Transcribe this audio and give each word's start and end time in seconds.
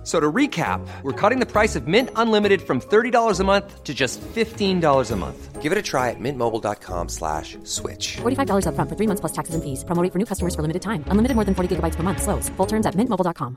F- 0.00 0.06
So 0.06 0.18
to 0.18 0.32
recap, 0.32 0.80
we're 1.02 1.12
cutting 1.12 1.40
the 1.40 1.46
price 1.46 1.76
of 1.76 1.86
Mint 1.86 2.08
Unlimited 2.16 2.62
from 2.62 2.80
$30 2.80 3.38
a 3.40 3.44
month 3.44 3.84
to 3.84 3.92
just 3.92 4.18
$15 4.34 5.10
a 5.12 5.16
month. 5.16 5.60
Give 5.60 5.72
it 5.72 5.78
a 5.78 5.82
try 5.82 6.08
at 6.08 6.16
mintmobile.com 6.18 7.08
slash 7.10 7.58
switch. 7.64 8.16
$45 8.22 8.64
upfront 8.64 8.88
for 8.88 8.96
three 8.96 9.06
months 9.06 9.20
plus 9.20 9.32
taxes 9.32 9.54
and 9.54 9.62
fees. 9.62 9.84
Promo 9.84 10.02
rate 10.02 10.10
for 10.12 10.18
new 10.18 10.24
customers 10.24 10.54
for 10.54 10.62
limited 10.62 10.80
time. 10.80 11.04
Unlimited 11.08 11.34
more 11.36 11.44
than 11.44 11.54
40 11.54 11.76
gigabytes 11.76 11.96
per 11.96 12.02
month. 12.02 12.22
Slows. 12.22 12.48
Full 12.56 12.66
terms 12.66 12.86
at 12.86 12.94
mintmobile.com. 12.96 13.56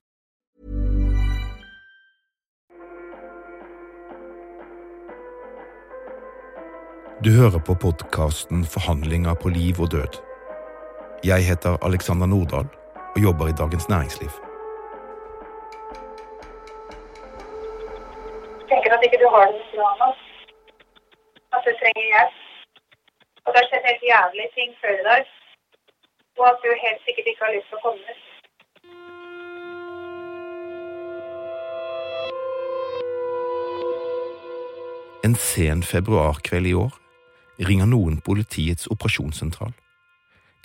Du 7.24 7.32
hører 7.32 7.60
på 7.60 7.75
podkasten 7.75 8.66
Forhandlinger 8.66 9.33
på 9.33 9.50
liv 9.50 9.80
og 9.82 9.91
død. 9.91 10.19
Jeg 11.24 11.46
heter 11.47 11.78
Alexander 11.86 12.25
Nordahl 12.28 12.68
og 13.16 13.21
jobber 13.24 13.47
i 13.47 13.52
Dagens 13.52 13.89
Næringsliv. 13.89 14.53
Tenker 18.73 18.91
at 18.95 19.05
ikke 19.05 19.21
du 19.23 19.27
har 19.36 19.45
det 19.54 19.63
bra 19.75 19.89
nok. 20.04 20.18
At 21.55 21.61
du 21.65 21.71
trenger 21.82 22.05
hjelp. 22.13 22.37
Og 23.43 23.49
det 23.51 23.59
har 23.61 23.68
skjedd 23.69 23.89
helt 23.89 24.05
jævlige 24.13 24.51
ting 24.57 24.69
før 24.82 24.93
i 25.01 25.07
dag. 25.09 25.23
Og 26.39 26.46
at 26.51 26.57
du 26.63 26.69
helt 26.86 27.01
sikkert 27.05 27.27
ikke 27.29 27.46
har 27.46 27.55
lyst 27.55 27.68
til 27.69 27.79
å 27.79 27.83
komme 27.86 28.01
ut. 28.11 28.21
En 35.27 35.35
sen 35.52 35.83
februarkveld 35.93 36.67
i 36.67 36.75
år 36.85 36.97
ringer 37.69 37.87
noen 37.87 38.17
politiets 38.30 38.89
operasjonssentral. 38.93 39.71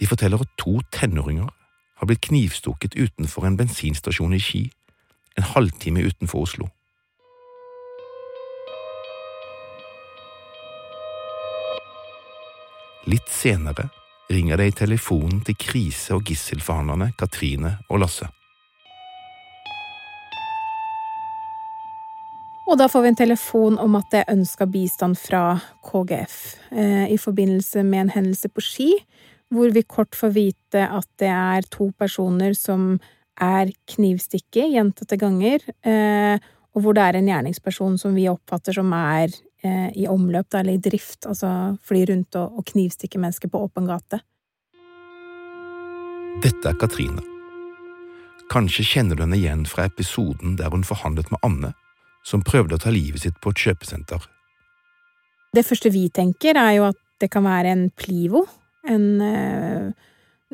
De 0.01 0.07
forteller 0.07 0.41
at 0.43 0.57
to 0.59 0.81
tenåringer 0.95 1.51
har 1.99 2.07
blitt 2.07 2.25
knivstukket 2.31 2.97
utenfor 3.05 3.47
en 3.47 3.59
bensinstasjon 3.61 4.35
i 4.35 4.43
Ski, 4.43 4.65
en 5.39 5.47
halvtime 5.55 6.03
utenfor 6.09 6.47
Oslo. 6.47 6.69
Litt 13.07 13.29
senere 13.31 13.89
ringer 14.29 14.57
det 14.57 14.67
i 14.67 14.75
telefonen 14.85 15.41
til 15.45 15.57
krise- 15.57 16.17
og 16.17 16.27
gisselforhandlerne 16.29 17.13
Katrine 17.19 17.79
og 17.89 18.03
Lasse. 18.03 18.29
Og 22.69 22.77
da 22.77 22.85
får 22.91 23.05
vi 23.05 23.09
en 23.09 23.17
telefon 23.23 23.79
om 23.81 23.95
at 23.97 24.11
det 24.13 24.21
er 24.21 24.35
ønska 24.35 24.67
bistand 24.69 25.17
fra 25.17 25.57
KGF 25.89 26.37
eh, 26.71 27.07
i 27.15 27.17
forbindelse 27.17 27.81
med 27.87 28.03
en 28.03 28.13
hendelse 28.19 28.51
på 28.53 28.61
Ski, 28.61 28.91
hvor 29.49 29.73
vi 29.73 29.87
kort 29.89 30.13
får 30.17 30.35
vite 30.35 30.83
at 30.85 31.09
det 31.23 31.31
er 31.33 31.65
to 31.73 31.89
personer 31.97 32.53
som 32.53 32.99
er 33.41 33.73
knivstikket 33.89 34.75
gjentatte 34.75 35.17
ganger, 35.17 35.65
eh, 35.81 36.37
og 36.77 36.85
hvor 36.85 36.97
det 36.97 37.07
er 37.07 37.19
en 37.19 37.31
gjerningsperson 37.31 37.97
som 38.01 38.13
vi 38.19 38.29
oppfatter 38.29 38.77
som 38.77 38.93
er 38.93 39.33
eh, 39.63 39.89
i 39.95 40.07
omløp, 40.09 40.51
da, 40.51 40.63
eller 40.63 40.79
i 40.79 40.83
drift, 40.83 41.27
altså 41.27 41.77
fly 41.85 42.05
rundt 42.11 42.39
og, 42.39 42.59
og 42.61 42.67
knivstikker 42.73 43.23
mennesker 43.23 43.53
på 43.53 43.63
åpen 43.67 43.89
gate. 43.91 44.21
Dette 46.45 46.71
er 46.71 46.79
Katrine. 46.79 47.25
Kanskje 48.49 48.85
kjenner 48.87 49.19
du 49.19 49.25
henne 49.25 49.37
igjen 49.37 49.65
fra 49.69 49.89
episoden 49.89 50.57
der 50.57 50.71
hun 50.73 50.87
forhandlet 50.87 51.33
med 51.33 51.43
Anne, 51.45 51.73
som 52.25 52.45
prøvde 52.45 52.79
å 52.79 52.83
ta 52.83 52.93
livet 52.95 53.25
sitt 53.25 53.41
på 53.43 53.53
et 53.53 53.65
kjøpesenter. 53.67 54.23
Det 55.57 55.65
første 55.65 55.91
vi 55.93 56.07
tenker, 56.13 56.57
er 56.61 56.77
jo 56.79 56.87
at 56.91 57.01
det 57.21 57.31
kan 57.33 57.45
være 57.45 57.73
en 57.75 57.89
plivo, 57.99 58.45
en, 58.89 59.21
eh, 59.21 59.91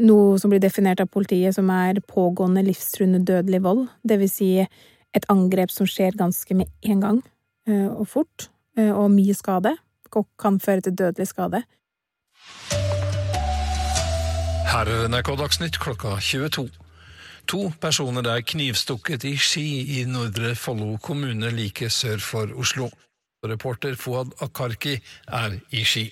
noe 0.07 0.39
som 0.41 0.51
blir 0.51 0.63
definert 0.63 1.03
av 1.03 1.11
politiet 1.13 1.55
som 1.55 1.71
er 1.71 2.01
pågående 2.09 2.65
livstruende 2.65 3.21
dødelig 3.23 3.63
vold, 3.63 3.87
det 4.03 4.19
vil 4.23 4.31
si 4.31 4.51
et 4.59 5.29
angrep 5.31 5.71
som 5.71 5.87
skjer 5.87 6.17
ganske 6.19 6.57
med 6.57 6.71
en 6.83 7.01
gang 7.05 7.23
eh, 7.69 7.91
og 7.91 8.09
fort, 8.11 8.49
og 8.77 9.11
mye 9.11 9.35
skade, 9.35 9.77
kan 10.39 10.61
føre 10.61 10.81
til 10.81 10.95
dødelig 10.99 11.29
skade. 11.31 11.63
Her 14.75 14.91
er 14.91 15.09
NRK 15.09 15.29
Dagsnytt 15.39 15.79
klokka 15.79 16.17
22. 16.19 16.69
To 17.47 17.61
personer 17.81 18.27
er 18.27 18.41
knivstukket 18.43 19.25
i 19.29 19.37
Ski 19.37 20.01
i 20.01 20.05
Nordre 20.09 20.55
Follo 20.57 20.97
kommune 20.97 21.51
like 21.53 21.91
sør 21.91 22.19
for 22.19 22.51
Oslo. 22.59 22.89
Reporter 23.45 23.95
Fouad 24.01 24.33
Akarki 24.43 24.97
er 25.29 25.59
i 25.71 25.85
Ski. 25.85 26.09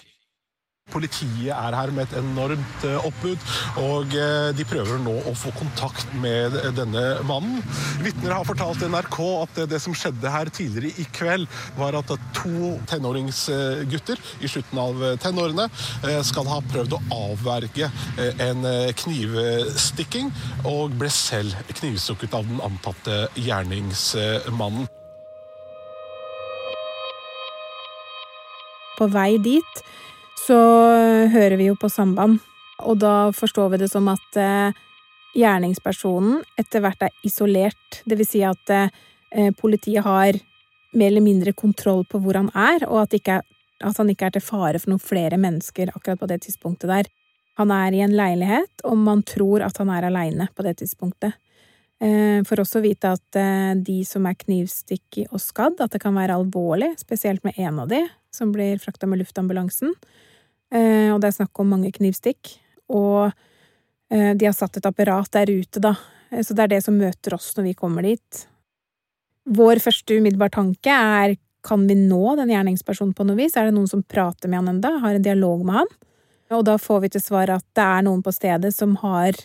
Politiet 0.91 1.53
er 1.55 1.75
her 1.77 1.93
med 1.95 2.05
et 2.05 2.19
enormt 2.21 2.85
eh, 2.85 3.07
oppbud, 3.07 3.45
og 3.81 4.15
eh, 4.19 4.51
de 4.57 4.65
prøver 4.69 4.99
nå 5.01 5.15
å 5.31 5.33
få 5.39 5.53
kontakt 5.57 6.11
med 6.21 6.57
denne 6.77 7.05
mannen. 7.29 7.63
Vitner 8.03 8.35
har 8.35 8.47
fortalt 8.49 8.83
NRK 8.85 9.19
at 9.39 9.61
det 9.71 9.81
som 9.83 9.95
skjedde 9.97 10.33
her 10.33 10.51
tidligere 10.53 10.93
i 11.01 11.07
kveld, 11.17 11.47
var 11.79 11.97
at 11.97 12.13
to 12.37 12.75
tenåringsgutter 12.91 14.21
i 14.43 14.51
slutten 14.51 14.81
av 14.83 15.05
tenårene 15.23 15.69
eh, 15.71 16.21
skal 16.27 16.51
ha 16.51 16.61
prøvd 16.73 16.99
å 16.99 17.03
avverge 17.31 17.89
en 18.43 18.67
knivstikking, 18.99 20.29
og 20.69 20.99
ble 21.01 21.09
selv 21.13 21.57
knivstukket 21.79 22.37
av 22.37 22.49
den 22.49 22.61
antatte 22.65 23.25
gjerningsmannen. 23.39 24.91
På 28.99 29.09
vei 29.11 29.39
dit 29.43 29.83
så 30.43 30.59
hører 31.31 31.57
vi 31.61 31.69
jo 31.69 31.77
på 31.79 31.91
samband, 31.93 32.41
og 32.83 32.99
da 33.03 33.31
forstår 33.37 33.73
vi 33.73 33.83
det 33.85 33.91
som 33.93 34.09
at 34.11 34.39
eh, 34.41 34.79
gjerningspersonen 35.39 36.41
etter 36.59 36.83
hvert 36.83 37.05
er 37.07 37.27
isolert, 37.27 38.01
det 38.09 38.19
vil 38.19 38.29
si 38.29 38.43
at 38.47 38.73
eh, 38.75 39.53
politiet 39.59 40.05
har 40.05 40.39
mer 40.93 41.09
eller 41.09 41.25
mindre 41.25 41.55
kontroll 41.57 42.03
på 42.09 42.21
hvor 42.21 42.37
han 42.41 42.51
er, 42.59 42.85
og 42.89 43.05
at, 43.05 43.15
ikke, 43.17 43.39
at 43.81 44.01
han 44.01 44.11
ikke 44.13 44.29
er 44.29 44.35
til 44.35 44.45
fare 44.45 44.81
for 44.83 44.93
noen 44.93 45.05
flere 45.05 45.39
mennesker 45.41 45.93
akkurat 45.95 46.21
på 46.21 46.29
det 46.33 46.43
tidspunktet 46.49 46.91
der. 46.91 47.09
Han 47.61 47.73
er 47.73 47.95
i 47.95 48.03
en 48.05 48.17
leilighet, 48.17 48.83
og 48.89 48.99
man 48.99 49.23
tror 49.29 49.65
at 49.65 49.79
han 49.81 49.93
er 49.93 50.09
aleine 50.09 50.49
på 50.57 50.67
det 50.67 50.79
tidspunktet. 50.83 51.39
Eh, 52.03 52.43
For 52.49 52.61
også 52.61 52.81
å 52.81 52.85
vite 52.85 53.15
at 53.15 53.41
de 53.87 54.01
som 54.09 54.27
er 54.27 54.37
knivstikket 54.41 55.31
og 55.31 55.41
skadd, 55.41 55.79
at 55.81 55.95
det 55.95 56.03
kan 56.03 56.17
være 56.19 56.35
alvorlig, 56.41 56.91
spesielt 57.01 57.45
med 57.47 57.57
en 57.63 57.81
av 57.85 57.93
de, 57.93 58.03
som 58.35 58.53
blir 58.53 58.81
frakta 58.83 59.07
med 59.09 59.23
luftambulansen. 59.23 59.95
Eh, 60.73 61.13
Og 61.13 61.21
det 61.21 61.31
er 61.31 61.39
snakk 61.43 61.61
om 61.61 61.73
mange 61.75 61.93
knivstikk. 61.93 62.57
Og 62.93 63.33
eh, 64.11 64.33
de 64.35 64.49
har 64.49 64.57
satt 64.57 64.77
et 64.77 64.89
apparat 64.89 65.31
der 65.33 65.53
ute, 65.53 65.81
da. 65.81 65.95
Eh, 66.31 66.43
Så 66.43 66.55
det 66.57 66.65
er 66.65 66.75
det 66.77 66.83
som 66.85 66.99
møter 66.99 67.35
oss 67.37 67.53
når 67.57 67.71
vi 67.71 67.75
kommer 67.79 68.03
dit. 68.03 68.47
Vår 69.49 69.83
første 69.83 70.17
umiddelbare 70.17 70.55
tanke 70.55 70.91
er 70.93 71.37
kan 71.63 71.87
vi 71.87 71.95
nå 71.95 72.37
den 72.37 72.51
gjerningspersonen 72.51 73.15
på 73.15 73.25
noe 73.27 73.39
vis? 73.39 73.57
Er 73.57 73.69
det 73.69 73.77
noen 73.77 73.91
som 73.91 74.03
prater 74.03 74.51
med 74.51 74.63
han 74.63 74.75
enda, 74.77 74.97
har 74.99 75.15
en 75.15 75.23
dialog 75.23 75.63
med 75.65 75.83
han? 75.83 75.93
Og 76.53 76.65
da 76.67 76.77
får 76.77 77.05
vi 77.05 77.13
til 77.15 77.23
svar 77.23 77.53
at 77.55 77.65
det 77.77 77.85
er 77.85 78.03
noen 78.03 78.23
på 78.25 78.33
stedet 78.35 78.73
som 78.75 78.97
har 79.01 79.39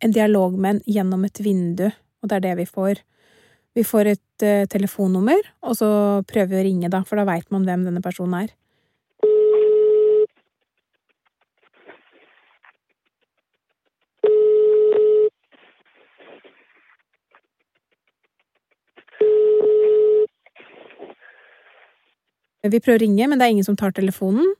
en 0.00 0.12
dialog 0.12 0.56
med 0.58 0.76
en 0.76 0.82
gjennom 0.88 1.24
et 1.24 1.40
vindu, 1.44 1.86
og 1.88 2.28
det 2.28 2.38
er 2.38 2.44
det 2.48 2.56
vi 2.58 2.66
får. 2.68 3.00
Vi 3.76 3.84
får 3.86 4.10
et 4.10 4.44
uh, 4.44 4.66
telefonnummer, 4.66 5.40
og 5.62 5.76
så 5.78 5.90
prøver 6.28 6.50
vi 6.50 6.60
å 6.60 6.66
ringe, 6.66 6.90
da, 6.92 7.04
for 7.06 7.20
da 7.20 7.26
veit 7.28 7.46
man 7.54 7.64
hvem 7.68 7.86
denne 7.86 8.02
personen 8.04 8.42
er. 8.42 8.54
Vi 22.60 22.80
prøver 22.80 22.98
å 22.98 23.04
ringe, 23.06 23.28
men 23.28 23.40
det 23.40 23.46
er 23.46 23.54
ingen 23.54 23.64
som 23.64 23.76
tar 23.78 23.94
telefonen, 23.96 24.50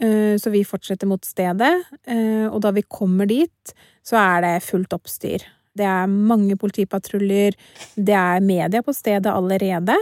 eh, 0.00 0.36
så 0.38 0.52
vi 0.54 0.62
fortsetter 0.62 1.08
mot 1.10 1.24
stedet, 1.26 1.72
eh, 2.06 2.46
og 2.46 2.60
da 2.62 2.70
vi 2.70 2.82
kommer 2.86 3.26
dit, 3.26 3.74
så 4.06 4.16
er 4.20 4.40
det 4.44 4.62
fullt 4.62 4.94
oppstyr. 4.94 5.42
Det 5.74 5.86
er 5.86 6.06
mange 6.06 6.54
politipatruljer, 6.56 7.54
det 7.96 8.14
er 8.14 8.40
media 8.40 8.82
på 8.82 8.94
stedet 8.94 9.26
allerede. 9.26 9.96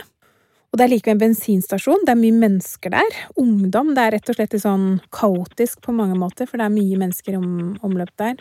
Og 0.68 0.76
det 0.76 0.84
er 0.84 0.92
likevel 0.92 1.16
en 1.16 1.24
bensinstasjon, 1.24 2.04
det 2.04 2.12
er 2.12 2.20
mye 2.20 2.36
mennesker 2.36 2.92
der. 2.92 3.18
Ungdom. 3.40 3.94
Det 3.96 4.02
er 4.04 4.12
rett 4.12 4.28
og 4.28 4.36
slett 4.36 4.52
litt 4.52 4.64
sånn 4.66 5.00
kaotisk 5.10 5.80
på 5.80 5.94
mange 5.96 6.16
måter, 6.20 6.44
for 6.44 6.60
det 6.60 6.68
er 6.68 6.74
mye 6.76 7.00
mennesker 7.00 7.32
i 7.32 7.40
om, 7.40 7.78
omløp 7.80 8.12
der. 8.20 8.36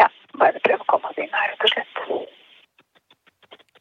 Ja, 0.00 0.08
bare 0.40 0.60
prøv 0.64 0.80
å 0.80 0.88
komme 0.88 1.12
oss 1.12 1.20
inn 1.20 1.28
her, 1.28 1.52
rett 1.52 1.66
og 1.68 1.74
slett. 1.74 1.92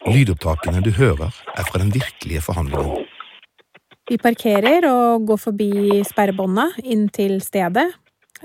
Lydopptakene 0.08 0.84
du 0.84 0.92
hører, 0.92 1.32
er 1.56 1.64
fra 1.72 1.80
den 1.80 1.96
virkelige 1.96 2.44
forhandlingen. 2.44 3.08
Vi 4.08 4.16
parkerer 4.22 4.86
og 4.88 5.26
går 5.28 5.40
forbi 5.42 5.72
sperrebåndet 6.08 6.78
inn 6.88 7.10
til 7.12 7.42
stedet, 7.44 7.90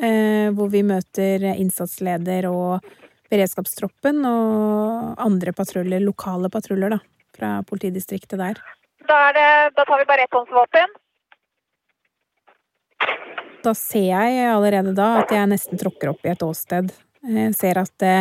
eh, 0.02 0.48
hvor 0.50 0.72
vi 0.72 0.82
møter 0.82 1.44
innsatsleder 1.52 2.48
og 2.50 2.82
beredskapstroppen 3.30 4.24
og 4.26 5.22
andre 5.22 5.54
patruljer, 5.54 6.02
lokale 6.02 6.50
patruljer, 6.50 6.96
da, 6.96 6.98
fra 7.36 7.52
politidistriktet 7.68 8.42
der. 8.42 8.58
Da, 9.06 9.20
det, 9.36 9.46
da 9.78 9.86
tar 9.86 10.02
vi 10.02 10.08
bare 10.10 10.26
etthåndsvåpen. 10.26 10.98
Da 13.62 13.78
ser 13.78 14.10
jeg 14.10 14.50
allerede 14.50 14.96
da 14.98 15.14
at 15.22 15.30
jeg 15.30 15.46
nesten 15.54 15.78
tråkker 15.78 16.10
opp 16.10 16.26
i 16.26 16.34
et 16.34 16.42
åsted. 16.42 16.90
Jeg 17.22 17.54
ser 17.54 17.78
at 17.78 17.94
det, 18.02 18.16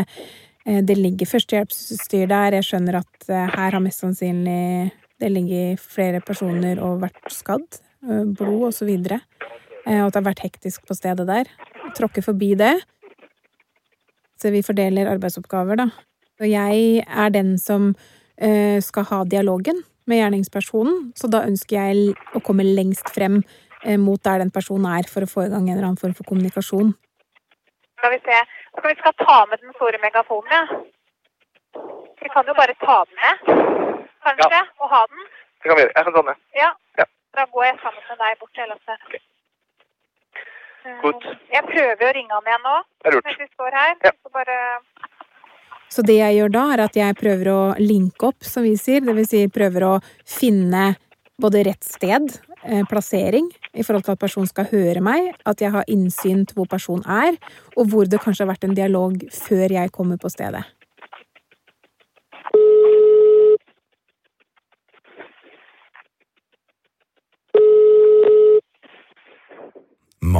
det 0.85 0.97
ligger 0.99 1.29
førstehjelpsutstyr 1.33 2.29
der, 2.29 2.59
jeg 2.59 2.69
skjønner 2.69 3.01
at 3.01 3.31
eh, 3.33 3.47
her 3.57 3.73
har 3.73 3.81
mest 3.81 4.05
sannsynlig 4.05 4.91
det 5.21 5.29
ligger 5.31 5.79
flere 5.79 6.21
personer 6.25 6.81
og 6.81 7.01
vært 7.03 7.29
skadd, 7.33 7.79
blod 8.01 8.33
blod 8.37 8.63
og 8.71 8.73
så 8.73 8.87
videre, 8.87 9.19
eh, 9.85 9.99
og 10.01 10.07
at 10.07 10.15
det 10.15 10.19
har 10.19 10.29
vært 10.31 10.45
hektisk 10.47 10.87
på 10.89 10.97
stedet 10.97 11.27
der. 11.29 11.49
Tråkker 11.97 12.25
forbi 12.25 12.55
det. 12.57 12.73
Så 14.41 14.49
vi 14.49 14.63
fordeler 14.65 15.11
arbeidsoppgaver, 15.11 15.77
da. 15.83 15.91
Og 16.41 16.49
jeg 16.49 17.03
er 17.05 17.29
den 17.37 17.57
som 17.61 17.93
skal 18.81 19.03
ha 19.05 19.19
dialogen 19.29 19.83
med 20.09 20.17
gjerningspersonen, 20.17 21.11
så 21.13 21.27
da 21.29 21.43
ønsker 21.45 21.75
jeg 21.77 22.15
å 22.33 22.39
komme 22.41 22.65
lengst 22.65 23.11
frem 23.13 23.35
mot 24.01 24.17
der 24.25 24.41
den 24.41 24.49
personen 24.49 24.87
er, 24.89 25.05
for 25.05 25.21
å 25.21 25.29
få 25.29 25.43
i 25.45 25.51
gang 25.51 25.67
en 25.67 25.75
eller 25.75 25.91
annen 25.91 26.01
form 26.01 26.15
for 26.17 26.25
kommunikasjon. 26.25 26.89
Skal 28.01 28.15
vi 28.15 28.19
se 28.25 28.39
Skal 28.79 28.89
vi 28.95 28.97
skal 28.97 29.13
ta 29.21 29.37
med 29.51 29.61
den 29.61 29.77
store 29.77 30.01
megafonen, 30.01 30.49
ja? 30.49 30.63
Vi 32.23 32.29
kan 32.33 32.49
jo 32.49 32.57
bare 32.57 32.73
ta 32.81 33.03
den 33.05 33.17
med, 33.21 33.90
kanskje, 34.25 34.51
Ja. 34.51 34.63
og 34.79 34.89
ha 34.89 35.01
den. 35.07 35.25
Det 35.61 35.69
kan 35.69 35.77
vi 35.77 35.83
gjøre. 35.83 35.93
Jeg 35.95 36.03
kan 36.05 36.13
ta 36.13 36.19
den 36.21 36.25
med. 36.25 36.37
Ja. 36.55 36.69
Ja. 36.97 37.05
Da 37.35 37.45
går 37.45 37.63
jeg 37.65 37.75
sammen 37.83 38.03
med 38.09 38.17
deg 38.23 38.39
bort 38.39 38.53
til 38.53 38.67
Lasse. 38.71 38.97
Ok. 39.07 39.15
Eh, 40.85 41.01
Godt. 41.03 41.25
Jeg 41.53 41.63
prøver 41.67 42.07
å 42.09 42.13
ringe 42.15 42.33
han 42.33 42.47
igjen 42.49 42.63
nå, 42.65 42.75
Det 43.03 43.07
er 43.11 43.15
lurt. 43.15 43.25
mens 43.25 43.37
vi 43.37 43.47
står 43.53 43.71
her. 43.77 43.95
Ja. 44.03 44.11
Så 44.23 44.31
bare 44.33 44.57
Så 45.91 46.03
det 46.07 46.15
jeg 46.17 46.37
gjør 46.39 46.51
da, 46.51 46.63
er 46.73 46.79
at 46.85 46.93
jeg 46.95 47.15
prøver 47.19 47.45
å 47.51 47.75
linke 47.77 48.23
opp, 48.29 48.43
som 48.47 48.63
vi 48.63 48.75
sier. 48.79 49.01
Det 49.03 49.13
vil 49.15 49.25
si 49.27 49.47
prøver 49.47 49.81
å 49.83 50.01
finne 50.25 50.95
både 51.39 51.65
rett 51.65 51.83
sted, 51.83 52.39
eh, 52.63 52.83
plassering, 52.87 53.49
i 53.75 53.83
forhold 53.83 54.05
til 54.05 54.13
at 54.13 54.19
personen 54.19 54.47
skal 54.47 54.65
høre 54.65 55.01
meg, 55.01 55.35
at 55.45 55.57
jeg 55.59 55.71
har 55.71 55.83
innsyn 55.89 56.45
til 56.47 56.55
hvor 56.55 56.67
personen 56.69 57.03
er, 57.05 57.35
og 57.75 57.87
hvor 57.91 58.05
det 58.07 58.21
kanskje 58.21 58.45
har 58.45 58.53
vært 58.55 58.63
en 58.63 58.75
dialog 58.75 59.17
før 59.31 59.67
jeg 59.69 59.91
kommer 59.91 60.17
på 60.17 60.29
stedet. 60.31 60.63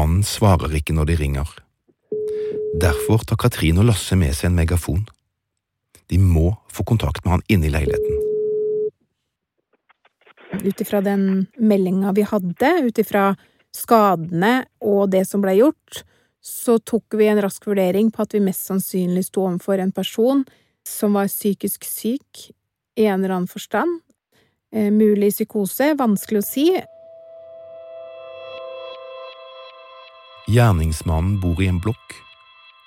Mannen 0.02 0.24
svarer 0.26 0.72
ikke 0.74 0.96
når 0.98 1.12
de 1.12 1.16
ringer. 1.20 1.50
Derfor 2.82 3.22
tar 3.28 3.38
Katrin 3.38 3.78
og 3.78 3.86
Lasse 3.92 4.16
med 4.18 4.34
seg 4.34 4.50
en 4.50 4.56
megafon. 4.58 5.04
De 6.10 6.18
må 6.18 6.56
få 6.74 6.86
kontakt 6.90 7.22
med 7.22 7.36
han 7.36 7.44
inne 7.54 7.68
i 7.70 7.74
leiligheten. 7.76 8.18
Ut 10.66 10.82
ifra 10.82 11.04
den 11.06 11.46
meldinga 11.62 12.16
vi 12.18 12.26
hadde, 12.26 12.72
ut 12.88 13.02
ifra 13.04 13.28
skadene 13.76 14.64
og 14.82 15.12
det 15.14 15.22
som 15.30 15.44
blei 15.44 15.60
gjort, 15.60 16.02
så 16.42 16.80
tok 16.82 17.20
vi 17.20 17.30
en 17.30 17.42
rask 17.46 17.68
vurdering 17.70 18.10
på 18.10 18.26
at 18.26 18.34
vi 18.34 18.42
mest 18.42 18.66
sannsynlig 18.72 19.28
sto 19.28 19.46
overfor 19.46 19.84
en 19.84 19.94
person 19.94 20.42
som 20.88 21.14
var 21.20 21.30
psykisk 21.30 21.86
syk 21.86 22.48
i 22.98 23.06
en 23.06 23.22
eller 23.22 23.36
annen 23.38 23.52
forstand. 23.52 24.02
Eh, 24.74 24.90
mulig 24.90 25.30
psykose, 25.36 25.94
vanskelig 26.00 26.42
å 26.42 26.48
si. 26.48 26.68
Gjerningsmannen 30.52 31.38
bor 31.40 31.62
i 31.64 31.68
en 31.72 31.78
blokk, 31.80 32.16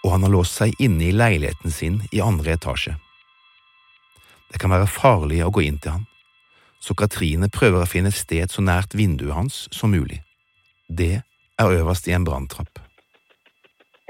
og 0.05 0.11
han 0.13 0.25
har 0.27 0.33
låst 0.35 0.59
seg 0.61 0.75
inne 0.85 1.07
i 1.09 1.15
leiligheten 1.17 1.73
sin 1.73 2.03
i 2.13 2.21
andre 2.21 2.59
etasje. 2.59 2.93
Det 4.53 4.61
kan 4.61 4.75
være 4.75 4.89
farlig 4.91 5.39
å 5.47 5.53
gå 5.55 5.63
inn 5.65 5.79
til 5.81 5.95
han, 5.95 6.03
så 6.85 6.93
Katrine 6.99 7.49
prøver 7.49 7.81
å 7.87 7.89
finne 7.89 8.13
et 8.13 8.19
sted 8.19 8.53
så 8.53 8.61
nært 8.61 8.93
vinduet 8.99 9.33
hans 9.33 9.63
som 9.73 9.95
mulig. 9.97 10.21
Det 10.93 11.23
er 11.23 11.77
øverst 11.79 12.11
i 12.11 12.13
en 12.13 12.27
branntrapp. 12.29 12.83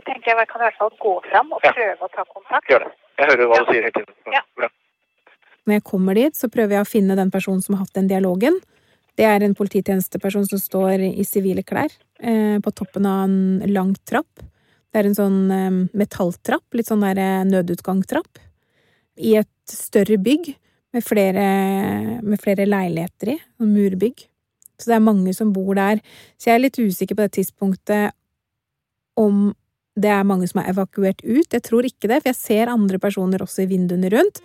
Jeg 0.01 0.09
tenker 0.09 0.35
jeg 0.35 0.51
kan 0.51 0.61
i 0.61 0.67
hvert 0.67 0.81
fall 0.81 0.91
gå 1.07 1.15
fram 1.31 1.53
og 1.55 1.61
Ja. 1.63 1.71
prøve 1.79 2.03
å 2.03 2.11
ta 2.11 2.25
kontakt. 2.35 2.67
Gjør 2.69 2.83
det. 2.89 2.93
Jeg 3.19 3.27
hører 3.31 3.47
hva 3.47 3.55
Ja. 3.57 3.65
du 3.65 3.73
sier 3.73 3.83
hele 3.83 3.93
tiden. 3.93 4.15
Ja. 4.33 4.41
Bra. 4.57 4.69
Når 5.67 5.73
jeg 5.75 5.85
kommer 5.85 6.15
dit, 6.15 6.35
så 6.35 6.49
prøver 6.51 6.73
jeg 6.75 6.83
å 6.83 6.91
finne 6.91 7.15
den 7.17 7.31
personen 7.31 7.63
som 7.63 7.77
har 7.77 7.85
hatt 7.87 7.95
den 7.95 8.09
dialogen. 8.09 8.59
Det 9.15 9.27
er 9.29 9.45
en 9.45 9.55
polititjenesteperson 9.55 10.47
som 10.49 10.59
står 10.59 11.05
i 11.07 11.25
sivile 11.27 11.63
klær, 11.67 11.93
eh, 12.19 12.59
på 12.59 12.73
toppen 12.75 13.07
av 13.07 13.25
en 13.29 13.63
lang 13.71 13.95
trapp. 14.05 14.43
Det 14.91 15.01
er 15.01 15.07
en 15.07 15.15
sånn 15.19 15.41
eh, 15.55 15.79
metalltrapp, 15.95 16.67
litt 16.75 16.91
sånn 16.91 17.05
der 17.07 17.21
eh, 17.23 17.47
nødutgangstrapp, 17.47 18.43
i 19.23 19.37
et 19.39 19.71
større 19.71 20.19
bygg 20.19 20.55
med 20.95 21.05
flere, 21.07 21.45
med 22.23 22.41
flere 22.43 22.67
leiligheter 22.67 23.35
i, 23.35 23.39
noen 23.59 23.75
murbygg. 23.75 24.27
Så 24.79 24.91
det 24.91 24.97
er 24.99 25.07
mange 25.07 25.35
som 25.35 25.53
bor 25.55 25.75
der. 25.79 26.01
Så 26.39 26.51
jeg 26.51 26.59
er 26.59 26.65
litt 26.65 26.79
usikker 26.79 27.15
på 27.15 27.27
det 27.27 27.37
tidspunktet 27.39 28.15
om 29.19 29.53
det 29.95 30.11
er 30.11 30.27
mange 30.27 30.49
som 30.51 30.61
er 30.63 30.73
evakuert 30.73 31.23
ut. 31.23 31.47
Jeg 31.47 31.63
tror 31.63 31.87
ikke 31.87 32.11
det, 32.11 32.21
for 32.23 32.33
jeg 32.33 32.41
ser 32.41 32.73
andre 32.73 32.99
personer 32.99 33.43
også 33.43 33.63
i 33.63 33.71
vinduene 33.71 34.11
rundt. 34.11 34.43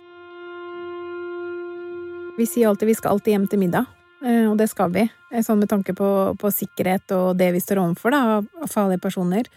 Vi 2.38 2.46
sier 2.46 2.70
alltid 2.70 2.88
vi 2.88 2.94
skal 2.96 3.16
alltid 3.16 3.34
hjem 3.34 3.48
til 3.50 3.60
middag, 3.60 3.90
og 4.22 4.56
det 4.60 4.68
skal 4.68 4.92
vi. 4.92 5.06
eh, 5.32 5.42
Sånn 5.42 5.60
med 5.62 5.70
tanke 5.70 5.94
på, 5.96 6.36
på 6.36 6.50
sikkerhet 6.52 7.12
og 7.16 7.38
det 7.40 7.52
vi 7.54 7.60
står 7.60 7.80
overfor 7.80 8.16
av 8.16 8.48
farlige 8.68 9.00
personer. 9.00 9.48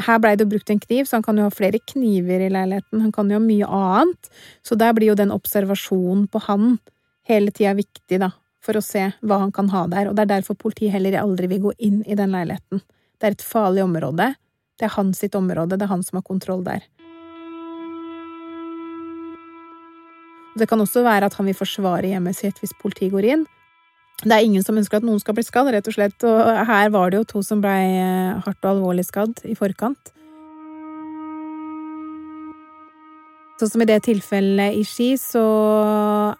Her 0.00 0.20
blei 0.22 0.36
det 0.38 0.46
brukt 0.48 0.70
en 0.70 0.80
kniv, 0.80 1.04
så 1.04 1.18
han 1.18 1.24
kan 1.26 1.36
jo 1.36 1.48
ha 1.48 1.50
flere 1.50 1.80
kniver 1.82 2.40
i 2.46 2.52
leiligheten. 2.52 3.00
Han 3.02 3.12
kan 3.12 3.28
jo 3.28 3.40
ha 3.40 3.42
mye 3.42 3.66
annet. 3.66 4.30
Så 4.62 4.78
der 4.78 4.94
blir 4.94 5.10
jo 5.10 5.18
den 5.18 5.34
observasjonen 5.34 6.28
på 6.30 6.40
han 6.46 6.78
hele 7.28 7.50
tida 7.50 7.74
viktig, 7.74 8.20
da, 8.22 8.30
for 8.62 8.78
å 8.78 8.84
se 8.84 9.10
hva 9.20 9.40
han 9.42 9.52
kan 9.52 9.68
ha 9.74 9.86
der. 9.90 10.08
Og 10.08 10.16
det 10.16 10.24
er 10.24 10.36
derfor 10.36 10.54
politiet 10.54 10.94
heller 10.94 11.18
aldri 11.20 11.50
vil 11.50 11.66
gå 11.66 11.74
inn 11.78 12.00
i 12.06 12.16
den 12.18 12.32
leiligheten. 12.34 12.80
Det 13.18 13.26
er 13.26 13.36
et 13.36 13.44
farlig 13.44 13.84
område. 13.84 14.32
Det 14.78 14.86
er 14.86 14.94
hans 14.94 15.18
sitt 15.20 15.34
område, 15.36 15.76
det 15.76 15.84
er 15.84 15.92
han 15.92 16.06
som 16.06 16.16
har 16.16 16.24
kontroll 16.24 16.62
der. 16.64 16.86
Det 20.56 20.66
kan 20.66 20.80
også 20.80 21.02
være 21.04 21.28
at 21.28 21.36
han 21.38 21.46
vil 21.46 21.54
forsvare 21.58 22.08
hjemmet 22.10 22.38
sitt 22.38 22.58
hvis 22.62 22.72
politiet 22.80 23.12
går 23.12 23.28
inn. 23.34 23.44
Det 24.20 24.34
er 24.36 24.44
ingen 24.44 24.64
som 24.64 24.76
ønsker 24.76 25.00
at 25.00 25.04
noen 25.06 25.20
skal 25.22 25.36
bli 25.36 25.44
skadd, 25.46 25.70
rett 25.72 25.86
og 25.88 25.94
slett, 25.96 26.24
og 26.28 26.48
her 26.68 26.90
var 26.92 27.08
det 27.08 27.22
jo 27.22 27.28
to 27.30 27.40
som 27.46 27.62
blei 27.64 27.96
eh, 27.96 28.40
hardt 28.44 28.66
og 28.66 28.74
alvorlig 28.74 29.06
skadd 29.08 29.40
i 29.48 29.56
forkant. 29.56 30.12
Sånn 33.60 33.72
som 33.72 33.84
i 33.84 33.88
det 33.88 33.98
tilfellet 34.04 34.76
i 34.76 34.84
Ski, 34.88 35.14
så 35.20 35.40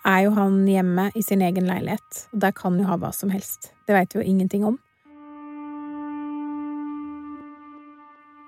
er 0.08 0.22
jo 0.26 0.36
han 0.36 0.60
hjemme 0.68 1.08
i 1.16 1.24
sin 1.24 1.40
egen 1.44 1.66
leilighet, 1.68 2.22
og 2.34 2.44
der 2.44 2.54
kan 2.56 2.76
jo 2.80 2.86
ha 2.88 3.00
hva 3.00 3.14
som 3.16 3.32
helst. 3.32 3.72
Det 3.88 3.96
veit 3.96 4.12
vi 4.12 4.20
jo 4.20 4.28
ingenting 4.28 4.68
om. 4.68 4.78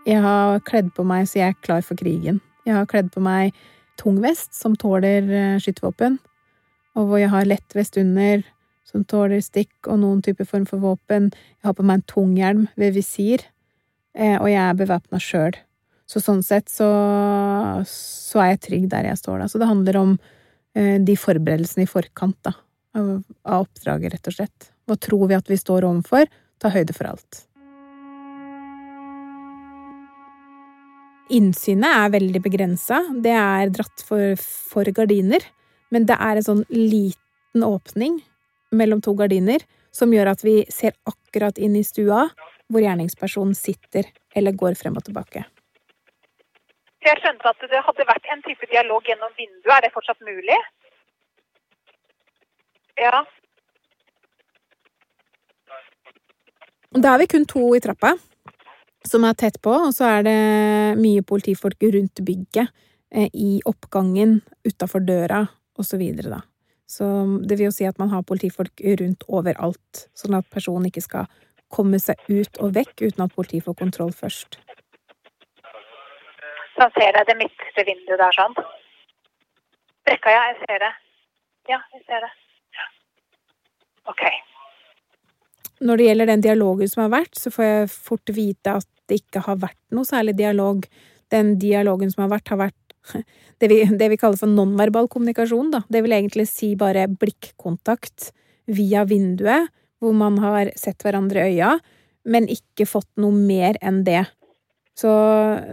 Jeg 0.09 0.21
har 0.25 0.61
kledd 0.67 0.89
på 0.97 1.05
meg 1.09 1.29
så 1.31 1.41
jeg 1.41 1.53
er 1.55 1.61
klar 1.65 1.85
for 1.87 1.97
krigen. 1.97 2.41
Jeg 2.67 2.77
har 2.77 2.89
kledd 2.91 3.13
på 3.15 3.21
meg 3.25 3.57
tung 4.01 4.19
vest 4.21 4.53
som 4.57 4.77
tåler 4.77 5.25
eh, 5.25 5.61
skytevåpen, 5.61 6.21
og 6.97 7.09
hvor 7.09 7.21
jeg 7.21 7.33
har 7.33 7.49
lett 7.49 7.77
vest 7.77 7.97
under 8.01 8.45
som 8.93 9.05
tåler 9.09 9.43
stikk 9.43 9.89
og 9.89 10.01
noen 10.03 10.23
typer 10.25 10.47
form 10.49 10.67
for 10.69 10.83
våpen. 10.83 11.31
Jeg 11.33 11.71
har 11.71 11.77
på 11.77 11.85
meg 11.87 12.01
en 12.01 12.09
tunghjelm 12.13 12.65
ved 12.79 12.97
visir, 12.97 13.45
eh, 14.15 14.37
og 14.37 14.49
jeg 14.51 14.63
er 14.63 14.79
bevæpna 14.79 15.21
sjøl. 15.23 15.57
Så 16.09 16.21
sånn 16.21 16.43
sett 16.45 16.69
så, 16.69 16.89
så 17.89 18.43
er 18.43 18.53
jeg 18.53 18.65
trygg 18.67 18.91
der 18.93 19.09
jeg 19.09 19.21
står 19.21 19.41
da. 19.41 19.49
Så 19.49 19.61
det 19.63 19.71
handler 19.71 20.01
om 20.01 20.19
eh, 20.77 20.99
de 21.01 21.17
forberedelsene 21.17 21.87
i 21.87 21.91
forkant 21.91 22.37
da, 22.45 22.53
av 22.99 23.63
oppdraget, 23.63 24.13
rett 24.13 24.29
og 24.29 24.37
slett. 24.37 24.69
Hva 24.85 24.99
tror 25.01 25.25
vi 25.31 25.39
at 25.39 25.49
vi 25.49 25.57
står 25.57 25.89
overfor? 25.89 26.29
Ta 26.61 26.73
høyde 26.75 26.95
for 26.97 27.09
alt. 27.15 27.47
Innsynet 31.33 31.89
er 31.89 32.13
veldig 32.13 32.43
begrensa. 32.45 32.99
Det 33.25 33.33
er 33.33 33.73
dratt 33.73 34.05
for, 34.05 34.37
for 34.37 34.85
gardiner, 34.93 35.41
men 35.95 36.05
det 36.05 36.19
er 36.21 36.37
en 36.37 36.49
sånn 36.51 36.63
liten 36.69 37.65
åpning 37.65 38.21
mellom 38.73 39.03
to 39.05 39.15
gardiner 39.19 39.65
som 39.93 40.13
gjør 40.13 40.33
at 40.33 40.45
vi 40.45 40.63
ser 40.73 40.97
akkurat 41.09 41.59
inn 41.59 41.77
i 41.77 41.85
stua 41.85 42.27
hvor 42.73 42.85
gjerningspersonen 42.85 43.55
sitter 43.57 44.09
eller 44.35 44.57
går 44.57 44.79
frem 44.81 44.97
og 44.97 45.05
tilbake. 45.05 45.45
Jeg 47.03 47.19
skjønte 47.19 47.51
at 47.51 47.65
det 47.69 47.83
hadde 47.85 48.09
vært 48.09 48.29
en 48.33 48.43
type 48.47 48.69
dialog 48.71 49.05
gjennom 49.07 49.33
vinduet. 49.37 49.75
Er 49.75 49.85
det 49.85 49.93
fortsatt 49.95 50.21
mulig? 50.25 50.59
Ja. 53.01 53.25
Da 56.93 57.15
er 57.15 57.23
vi 57.25 57.33
kun 57.33 57.49
to 57.49 57.73
i 57.75 57.81
trappa 57.83 58.15
som 59.09 59.25
er 59.27 59.35
tett 59.35 59.59
på, 59.63 59.73
og 59.89 59.91
så 59.97 60.09
er 60.19 60.27
det 60.27 60.39
mye 61.01 61.25
politifolk 61.27 61.89
rundt 61.95 62.23
bygget, 62.23 62.71
eh, 63.11 63.29
i 63.33 63.61
oppgangen, 63.67 64.41
utafor 64.65 65.03
døra, 65.03 65.47
videre, 65.99 66.31
da. 66.31 66.41
Så 66.93 67.07
det 67.49 67.57
vil 67.57 67.71
jo 67.71 67.75
si 67.75 67.87
at 67.89 67.99
man 68.01 68.11
har 68.13 68.27
politifolk 68.29 68.83
rundt 69.01 69.25
overalt, 69.29 70.05
sånn 70.19 70.37
at 70.37 70.49
personen 70.53 70.91
ikke 70.91 71.05
skal 71.05 71.31
komme 71.73 72.01
seg 72.03 72.21
ut 72.29 72.61
og 72.61 72.75
vekk 72.77 73.07
uten 73.07 73.25
at 73.25 73.35
politiet 73.37 73.65
får 73.65 73.79
kontroll 73.79 74.13
først. 74.13 74.59
Da 76.77 76.89
ser 76.97 77.17
jeg 77.17 77.29
det 77.29 77.37
midtre 77.39 77.85
vinduet 77.89 78.21
der 78.21 78.37
sånn. 78.37 78.57
Brekka, 80.07 80.33
ja, 80.35 80.47
jeg 80.51 80.59
ser 80.65 80.83
det. 80.83 80.93
Ja, 81.71 81.79
jeg 81.95 82.03
ser 82.09 82.25
det. 82.27 82.31
Ja. 82.77 82.87
OK. 84.13 84.25
Når 85.83 85.99
det 85.99 86.09
gjelder 86.09 86.31
den 86.33 86.45
dialogen 86.45 86.91
som 86.91 87.05
har 87.05 87.13
vært, 87.15 87.39
så 87.39 87.53
får 87.55 87.69
jeg 87.69 87.93
fort 87.93 88.35
vite 88.35 88.77
at 88.83 88.89
det 89.11 89.23
ikke 89.23 89.45
har 89.47 89.61
vært 89.63 89.81
noe 89.95 90.09
særlig 90.09 90.35
dialog. 90.39 90.85
Den 91.33 91.55
dialogen 91.63 92.11
som 92.13 92.27
har 92.27 92.33
vært, 92.35 92.53
har 92.53 92.61
vært 92.61 92.82
det 93.61 93.71
vi, 93.71 93.83
det 93.99 94.11
vi 94.13 94.19
kaller 94.21 94.41
for 94.41 94.51
nonverbal 94.51 95.09
kommunikasjon, 95.13 95.73
da. 95.75 95.83
Det 95.89 96.05
vil 96.05 96.15
egentlig 96.17 96.47
si 96.51 96.75
bare 96.79 97.09
blikkontakt 97.11 98.31
via 98.71 99.07
vinduet, 99.09 99.71
hvor 100.03 100.15
man 100.17 100.39
har 100.43 100.73
sett 100.79 101.03
hverandre 101.05 101.47
i 101.47 101.57
øya, 101.57 101.77
men 102.27 102.47
ikke 102.51 102.87
fått 102.87 103.11
noe 103.23 103.35
mer 103.35 103.79
enn 103.83 104.03
det. 104.07 104.25
Så 104.99 105.11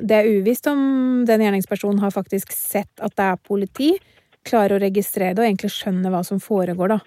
det 0.01 0.15
er 0.15 0.29
uvisst 0.39 0.69
om 0.71 0.81
den 1.27 1.43
gjerningspersonen 1.43 2.01
har 2.03 2.13
faktisk 2.15 2.53
sett 2.55 3.03
at 3.03 3.15
det 3.19 3.25
er 3.25 3.41
politi, 3.50 3.93
klarer 4.48 4.77
å 4.77 4.83
registrere 4.83 5.36
det 5.36 5.43
og 5.43 5.50
egentlig 5.50 5.74
skjønner 5.75 6.13
hva 6.13 6.21
som 6.25 6.39
foregår, 6.41 6.95
da. 6.95 7.00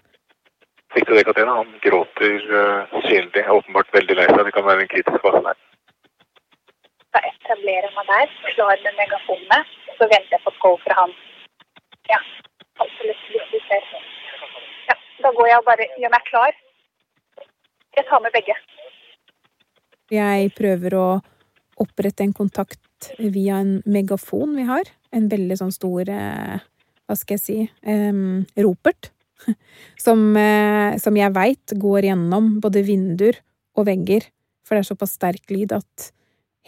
Fikk 0.92 1.08
det, 1.08 1.24
Katrine? 1.24 1.54
Han 1.56 1.70
gråter 1.80 2.34
uh, 2.52 2.98
synlig, 3.06 3.40
er 3.40 3.54
åpenbart 3.54 3.94
veldig 3.96 4.16
lei 4.18 4.26
seg. 4.28 4.42
Det 4.44 4.52
kan 4.52 4.66
være 4.66 4.84
en 4.84 4.90
kritisk 4.92 5.24
fase 5.24 5.40
der. 5.46 5.60
Da 7.16 7.22
etablerer 7.28 7.94
man 7.96 8.10
der, 8.10 8.34
klar 8.52 8.82
med 8.84 8.98
megafonene, 9.00 9.60
så 9.98 10.08
venter 10.10 10.36
jeg 10.36 10.44
på 10.44 10.52
et 10.52 10.84
fra 10.84 10.98
han. 11.00 11.14
Ja, 12.10 12.18
absolutt. 12.84 13.24
Hvis 13.30 13.50
du 13.52 13.58
ser. 13.68 13.88
Ja, 14.88 14.96
da 15.24 15.32
går 15.36 15.50
jeg 15.50 15.60
og 15.60 15.68
bare 15.68 15.88
gjør 16.00 16.14
meg 16.14 16.28
klar. 16.28 16.58
Jeg 17.96 18.08
tar 18.08 18.22
med 18.24 18.32
begge. 18.34 18.56
Jeg 20.12 20.52
prøver 20.56 20.96
å 20.96 21.06
opprette 21.82 22.24
en 22.24 22.34
kontakt 22.36 23.12
via 23.18 23.60
en 23.62 23.80
megafon 23.88 24.56
vi 24.56 24.66
har. 24.68 24.88
En 25.12 25.28
veldig 25.32 25.58
sånn 25.60 25.74
stor 25.74 26.08
eh, 26.08 26.60
Hva 27.08 27.16
skal 27.18 27.36
jeg 27.36 27.42
si 27.42 27.58
um, 27.88 28.44
ropert. 28.56 29.12
Som, 30.04 30.36
eh, 30.38 30.94
som 31.02 31.16
jeg 31.18 31.34
veit 31.34 31.72
går 31.82 32.06
gjennom 32.06 32.60
både 32.62 32.84
vinduer 32.86 33.40
og 33.74 33.88
vegger. 33.88 34.28
For 34.62 34.76
det 34.76 34.84
er 34.84 34.86
såpass 34.86 35.16
sterk 35.18 35.50
lyd 35.50 35.74
at 35.74 36.12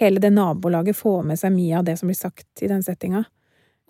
hele 0.01 0.21
det 0.21 0.31
nabolaget 0.35 0.97
får 0.99 1.23
med 1.29 1.39
seg 1.41 1.55
mye 1.55 1.79
av 1.79 1.87
det 1.87 1.97
som 2.01 2.11
blir 2.11 2.19
sagt 2.19 2.63
i 2.63 2.71
den 2.71 2.83
settinga. 2.83 3.25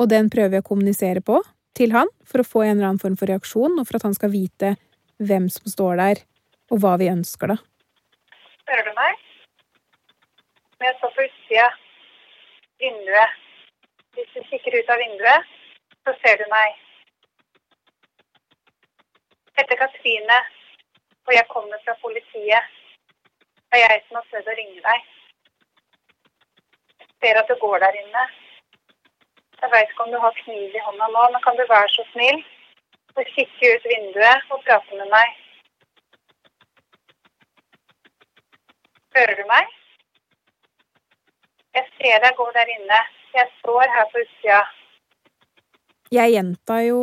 Og 0.01 0.11
den 0.11 0.31
prøver 0.33 0.59
jeg 0.59 0.65
å 0.65 0.69
kommunisere 0.69 1.23
på 1.25 1.41
til 1.75 1.95
han, 1.95 2.11
for 2.27 2.43
å 2.43 2.47
få 2.47 2.65
en 2.65 2.77
eller 2.77 2.91
annen 2.93 3.03
form 3.03 3.17
for 3.19 3.31
reaksjon, 3.31 3.79
og 3.79 3.87
for 3.89 3.99
at 3.99 4.07
han 4.07 4.15
skal 4.15 4.31
vite 4.31 4.75
hvem 5.23 5.49
som 5.51 5.71
står 5.71 5.99
der, 6.01 6.21
og 6.71 6.81
hva 6.83 6.95
vi 7.01 7.11
ønsker, 7.11 7.51
da. 7.51 7.57
Hører 8.71 8.89
du 8.89 8.93
meg? 8.99 9.25
Når 10.79 10.89
jeg 10.89 10.99
står 11.01 11.13
på 11.17 11.27
utsida 11.29 11.67
vinduet 12.83 13.41
Hvis 14.15 14.31
du 14.35 14.43
kikker 14.47 14.75
ut 14.79 14.91
av 14.95 15.01
vinduet, 15.03 15.47
så 16.07 16.13
ser 16.23 16.37
du 16.39 16.45
meg. 16.53 16.77
Heter 19.59 19.81
Katrine, 19.81 20.37
og 21.27 21.33
jeg 21.35 21.47
kommer 21.51 21.81
fra 21.83 21.97
politiet. 22.03 22.71
Det 23.73 23.81
er 23.81 23.91
jeg 23.97 24.05
som 24.07 24.21
har 24.21 24.29
prøvd 24.31 24.53
å 24.53 24.57
ringe 24.61 24.85
deg. 24.85 25.09
Ser 27.25 27.38
at 27.40 27.49
du 27.49 27.54
går 27.57 27.78
der 27.81 27.95
inne. 27.97 28.23
Jeg 29.62 29.71
veit 29.73 29.88
ikke 29.88 30.04
om 30.04 30.11
du 30.12 30.19
har 30.21 30.35
kniv 30.43 30.75
i 30.76 30.83
hånda 30.87 31.07
nå, 31.09 31.23
men 31.33 31.40
kan 31.47 31.57
du 31.57 31.62
være 31.71 31.88
så 31.88 32.04
snill 32.11 32.43
å 33.16 33.25
kikke 33.31 33.71
ut 33.73 33.87
vinduet 33.88 34.52
og 34.52 34.61
prate 34.66 34.99
med 34.99 35.09
meg? 35.09 35.38
Hører 39.16 39.40
du 39.40 39.45
meg? 39.49 39.73
Jeg 41.78 41.88
ser 41.97 42.21
deg 42.26 42.37
gå 42.37 42.50
der 42.59 42.76
inne. 42.76 43.00
Jeg 43.38 43.49
står 43.62 43.88
her 43.97 44.11
på 44.12 44.21
utsida. 44.26 44.61
Jeg 46.12 46.37
gjentar 46.37 46.85
jo 46.90 47.00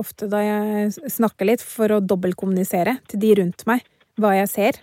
ofte 0.00 0.30
da 0.32 0.40
jeg 0.46 1.12
snakker 1.12 1.52
litt, 1.52 1.60
for 1.60 1.92
å 1.92 2.00
dobbeltkommunisere 2.00 2.96
til 3.12 3.20
de 3.26 3.36
rundt 3.42 3.68
meg 3.68 3.84
hva 4.16 4.32
jeg 4.40 4.54
ser. 4.56 4.80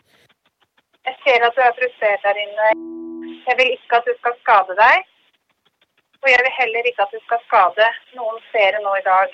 Jeg 1.08 1.16
ser 1.24 1.44
at 1.48 1.56
du 1.58 1.62
er 1.64 1.78
frustrert 1.80 2.26
der 2.28 2.38
inne. 2.46 2.68
Jeg 3.48 3.56
vil 3.60 3.70
ikke 3.76 3.96
at 4.00 4.08
du 4.10 4.14
skal 4.20 4.34
skade 4.44 4.74
deg. 4.84 4.98
Og 6.22 6.28
jeg 6.34 6.42
vil 6.46 6.58
heller 6.62 6.90
ikke 6.90 7.04
at 7.06 7.14
du 7.16 7.20
skal 7.28 7.40
skade 7.48 7.88
noen 8.18 8.40
seere 8.52 8.80
nå 8.86 8.96
i 9.02 9.06
dag. 9.12 9.30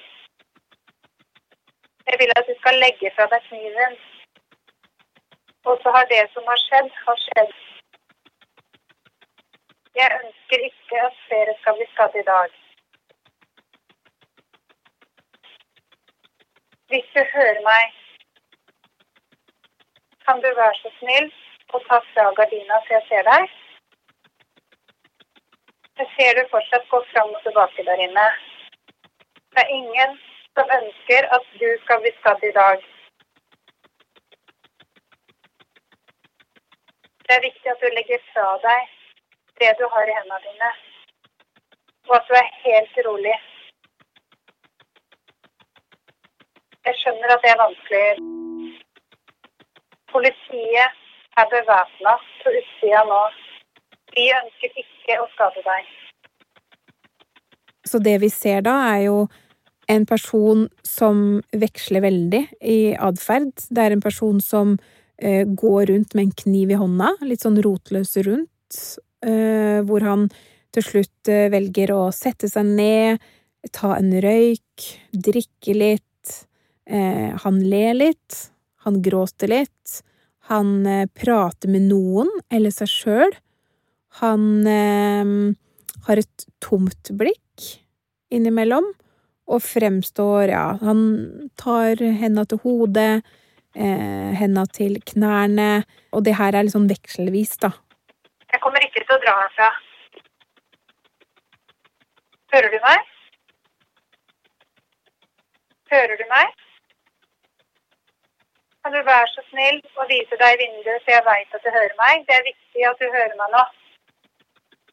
Jeg 2.09 2.15
vil 2.21 2.33
at 2.35 2.49
du 2.49 2.53
skal 2.59 2.77
legge 2.83 3.11
fra 3.15 3.25
deg 3.33 3.47
kniven. 3.47 3.95
Og 5.69 5.79
så 5.81 5.95
har 5.95 6.05
det 6.13 6.21
som 6.33 6.49
har 6.51 6.59
skjedd, 6.65 6.91
har 7.07 7.19
skjedd. 7.25 7.53
Jeg 10.01 10.17
ønsker 10.21 10.67
ikke 10.69 11.05
at 11.07 11.21
flere 11.27 11.59
skal 11.61 11.77
bli 11.79 11.87
skadd 11.93 12.19
i 12.21 12.27
dag. 12.33 12.57
Hvis 16.91 17.07
du 17.15 17.21
hører 17.35 17.61
meg, 17.71 17.85
kan 20.27 20.37
du 20.45 20.49
være 20.61 20.75
så 20.83 20.93
snill 20.99 21.33
å 21.73 21.79
ta 21.87 21.99
fra 22.13 22.25
gardina 22.37 22.79
så 22.85 22.95
jeg 22.95 23.05
ser 23.09 23.27
deg? 23.29 23.53
Jeg 25.99 26.09
ser 26.15 26.37
du 26.37 26.49
fortsatt 26.51 26.89
går 26.91 27.05
fram 27.11 27.33
og 27.37 27.41
tilbake 27.45 27.85
der 27.89 28.03
inne. 28.05 28.25
Det 29.53 29.63
er 29.63 29.75
ingen 29.77 30.17
som 30.57 30.73
ønsker 30.79 31.29
at 31.37 31.45
du 31.61 31.67
skal 31.83 32.01
bli 32.03 32.11
skadd 32.19 32.45
i 32.49 32.53
dag. 32.57 32.85
Det 37.25 37.35
er 37.37 37.45
viktig 37.47 37.71
at 37.71 37.83
du 37.83 37.89
legger 37.97 38.25
fra 38.31 38.47
deg 38.65 38.97
det 39.61 39.71
du 39.79 39.85
har 39.93 40.09
i 40.09 40.15
hendene 40.17 40.41
dine, 40.47 40.71
og 42.09 42.15
at 42.17 42.25
du 42.29 42.33
er 42.39 42.49
helt 42.63 42.97
rolig. 43.07 43.37
Jeg 46.85 46.99
skjønner 46.99 47.35
at 47.35 47.45
det 47.45 47.53
er 47.53 47.61
vanskelig. 47.61 48.09
Politiet 50.11 51.02
er 51.39 51.49
bevæpna 51.51 52.15
på 52.41 52.53
utsida 52.59 53.03
nå. 53.09 53.21
Vi 54.13 54.27
ønsker 54.37 54.81
ikke 54.83 55.19
å 55.21 55.27
skade 55.33 55.63
deg. 55.65 55.87
Så 57.83 57.99
det 57.99 58.19
vi 58.23 58.29
ser 58.31 58.63
da, 58.65 58.75
er 58.93 59.07
jo 59.07 59.17
en 59.91 60.05
person 60.07 60.67
som 60.87 61.41
veksler 61.51 62.05
veldig 62.05 62.43
i 62.61 62.79
atferd. 62.95 63.51
Det 63.69 63.83
er 63.83 63.95
en 63.95 64.03
person 64.03 64.39
som 64.41 64.77
eh, 65.17 65.43
går 65.43 65.89
rundt 65.91 66.15
med 66.15 66.29
en 66.29 66.37
kniv 66.45 66.71
i 66.71 66.79
hånda, 66.79 67.15
litt 67.27 67.43
sånn 67.43 67.59
rotløs 67.65 68.15
rundt, 68.23 68.79
eh, 69.25 69.81
hvor 69.83 70.05
han 70.07 70.29
til 70.73 70.87
slutt 70.87 71.31
eh, 71.31 71.49
velger 71.53 71.93
å 71.95 72.07
sette 72.15 72.49
seg 72.49 72.71
ned, 72.77 73.21
ta 73.75 73.95
en 73.97 74.11
røyk, 74.23 74.87
drikke 75.13 75.75
litt. 75.77 76.39
Eh, 76.87 77.35
han 77.43 77.59
ler 77.67 77.93
litt, 77.95 78.39
han 78.87 78.99
gråter 79.03 79.51
litt, 79.51 80.01
han 80.49 80.85
eh, 80.85 81.07
prater 81.07 81.71
med 81.71 81.87
noen 81.87 82.31
eller 82.51 82.73
seg 82.73 82.91
sjøl. 82.91 83.35
Han 84.19 84.67
eh, 84.67 85.31
har 86.07 86.19
et 86.19 86.45
tomt 86.63 87.13
blikk 87.15 87.69
innimellom, 88.33 88.89
og 89.53 89.59
fremstår, 89.61 90.49
ja, 90.53 90.65
han 90.81 91.01
tar 91.59 91.99
henda 92.19 92.45
til 92.49 92.61
hodet, 92.63 93.21
eh, 93.75 94.31
henda 94.39 94.63
til 94.71 94.97
knærne, 95.05 95.83
og 96.15 96.23
det 96.25 96.37
her 96.39 96.55
er 96.55 96.65
litt 96.65 96.75
sånn 96.75 96.89
vekselvis, 96.89 97.57
da. 97.61 97.73
Jeg 98.53 98.61
kommer 98.63 98.85
ikke 98.85 99.03
til 99.03 99.15
å 99.15 99.21
dra 99.21 99.35
herfra. 99.41 99.69
Hører 102.53 102.73
du 102.73 102.79
meg? 102.85 103.13
Hører 105.93 106.17
du 106.17 106.27
meg? 106.29 106.62
Kan 108.83 108.93
du 108.93 109.01
være 109.11 109.27
så 109.31 109.41
snill 109.49 109.77
å 110.01 110.05
vise 110.09 110.37
deg 110.39 110.53
i 110.53 110.59
vinduet, 110.61 111.03
så 111.03 111.13
jeg 111.13 111.25
veit 111.27 111.53
at 111.55 111.63
du 111.65 111.69
hører 111.71 111.93
meg? 111.99 112.25
Det 112.27 112.35
er 112.35 112.49
viktig 112.49 112.87
at 112.89 112.99
du 112.99 113.05
hører 113.13 113.35
meg 113.41 113.53
nå. 113.53 113.61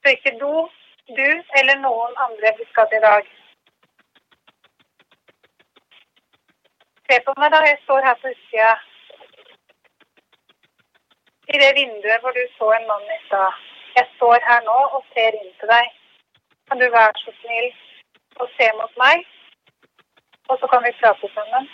Så 0.03 0.13
ikke 0.15 0.33
du, 0.43 0.53
du 1.19 1.31
eller 1.61 1.81
noen 1.81 2.15
andre 2.27 2.53
blir 2.59 2.69
skadd 2.71 2.95
i 2.99 3.01
dag. 3.07 3.33
Se 7.11 7.19
på 7.27 7.35
meg, 7.43 7.51
da. 7.57 7.65
Jeg 7.67 7.81
står 7.83 8.07
her 8.07 8.23
på 8.23 8.31
utsida. 8.31 8.71
I 11.55 11.63
det 11.65 11.73
vinduet 11.81 12.23
hvor 12.23 12.39
du 12.39 12.43
så 12.55 12.71
en 12.77 12.89
mann 12.93 13.13
i 13.17 13.21
stad. 13.27 13.59
Jeg 13.99 14.07
står 14.15 14.39
her 14.47 14.63
nå 14.71 14.79
og 14.95 15.03
ser 15.17 15.35
inn 15.43 15.53
til 15.59 15.75
deg. 15.75 15.91
Kan 16.71 16.79
du 16.79 16.87
være 16.95 17.25
så 17.25 17.35
snill 17.43 17.71
å 18.39 18.47
se 18.55 18.73
mot 18.79 18.99
meg? 19.03 19.27
Og 20.47 20.63
så 20.63 20.71
kan 20.71 20.87
vi 20.87 20.99
prate 21.03 21.35
sammen. 21.35 21.67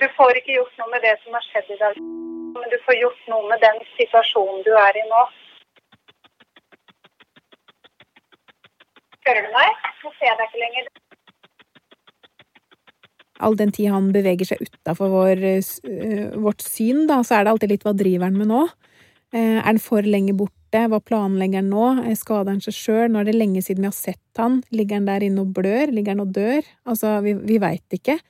Du 0.00 0.06
får 0.16 0.38
ikke 0.38 0.54
gjort 0.54 0.78
noe 0.80 0.88
med 0.94 1.02
det 1.04 1.12
som 1.20 1.34
har 1.36 1.42
skjedd 1.44 1.74
i 1.74 1.78
dag, 1.80 1.96
men 2.56 2.70
du 2.72 2.76
får 2.86 2.96
gjort 2.96 3.26
noe 3.28 3.44
med 3.50 3.60
den 3.60 3.82
situasjonen 3.98 4.62
du 4.64 4.70
er 4.80 4.96
i 4.96 5.02
nå. 5.10 5.24
Hører 9.28 9.44
du 9.44 9.50
meg? 9.52 9.82
Nå 10.00 10.12
ser 10.16 10.30
jeg 10.30 10.38
deg 10.38 10.48
ikke 10.48 10.62
lenger. 10.62 10.88
All 13.44 13.58
den 13.60 13.74
tid 13.76 13.90
han 13.92 14.08
beveger 14.14 14.48
seg 14.48 14.64
utafor 14.64 15.12
vår, 15.12 15.44
eh, 15.50 16.32
vårt 16.46 16.64
syn, 16.64 17.04
da, 17.08 17.20
så 17.20 17.36
er 17.36 17.44
det 17.44 17.52
alltid 17.52 17.74
litt 17.74 17.84
hva 17.84 17.92
driver 17.96 18.28
han 18.28 18.40
med 18.40 18.48
nå? 18.48 18.64
Eh, 19.36 19.60
er 19.60 19.68
han 19.68 19.84
for 19.84 20.00
lenge 20.00 20.32
borte? 20.36 20.56
hva 20.70 21.00
planlegger 21.02 21.64
han 21.64 21.70
nå, 21.72 22.14
skader 22.14 22.52
han 22.52 22.60
seg 22.62 22.74
sjøl, 22.76 23.06
nå 23.10 23.20
er 23.20 23.26
det 23.26 23.34
lenge 23.34 23.58
siden 23.58 23.82
vi 23.82 23.88
har 23.88 23.96
sett 23.96 24.38
han, 24.38 24.60
ligger 24.70 25.00
han 25.00 25.08
der 25.08 25.24
inne 25.26 25.42
og 25.42 25.50
blør, 25.56 25.90
ligger 25.90 26.14
han 26.14 26.22
og 26.22 26.30
dør, 26.30 26.62
altså, 26.86 27.16
vi, 27.24 27.34
vi 27.34 27.56
veit 27.58 27.98
ikke. 27.98 28.20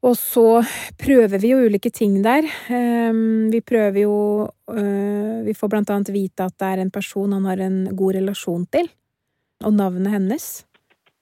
Og 0.00 0.14
så 0.16 0.62
prøver 0.96 1.40
vi 1.42 1.50
jo 1.52 1.60
ulike 1.60 1.90
ting 1.92 2.14
der. 2.24 2.46
Um, 2.72 3.50
vi 3.52 3.60
prøver 3.60 4.00
jo 4.06 4.14
uh, 4.48 5.44
Vi 5.44 5.52
får 5.56 5.68
blant 5.68 5.92
annet 5.92 6.12
vite 6.14 6.46
at 6.48 6.56
det 6.56 6.70
er 6.70 6.80
en 6.80 6.92
person 6.94 7.32
han 7.36 7.44
har 7.44 7.60
en 7.60 7.82
god 7.96 8.16
relasjon 8.16 8.64
til, 8.72 8.88
og 9.64 9.76
navnet 9.76 10.14
hennes. 10.14 10.46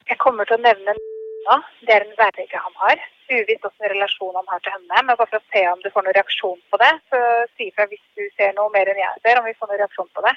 Jeg 0.07 0.19
kommer 0.23 0.47
til 0.47 0.61
å 0.61 0.63
nevne 0.63 0.95
Nina. 0.95 1.59
Det 1.83 1.95
er 1.97 2.07
en 2.07 2.17
værlegge 2.21 2.63
han 2.63 2.79
har. 2.85 3.03
Uvisst 3.29 3.67
hvilken 3.67 3.93
relasjon 3.93 4.39
han 4.39 4.49
har 4.53 4.63
til 4.63 4.77
henne. 4.77 5.03
Men 5.03 5.17
bare 5.19 5.27
for 5.27 5.41
å 5.41 5.51
se 5.51 5.65
om 5.73 5.83
du 5.83 5.91
får 5.93 6.07
noen 6.07 6.17
reaksjon 6.17 6.63
på 6.71 6.81
det, 6.81 6.95
så 7.11 7.23
si 7.57 7.69
ifra 7.73 7.89
hvis 7.91 8.07
du 8.15 8.25
ser 8.39 8.55
noe 8.57 8.71
mer 8.73 8.89
enn 8.89 9.03
jeg 9.03 9.25
ser, 9.25 9.41
om 9.43 9.49
vi 9.49 9.59
får 9.59 9.73
noen 9.73 9.83
reaksjon 9.83 10.11
på 10.15 10.25
det. 10.29 10.35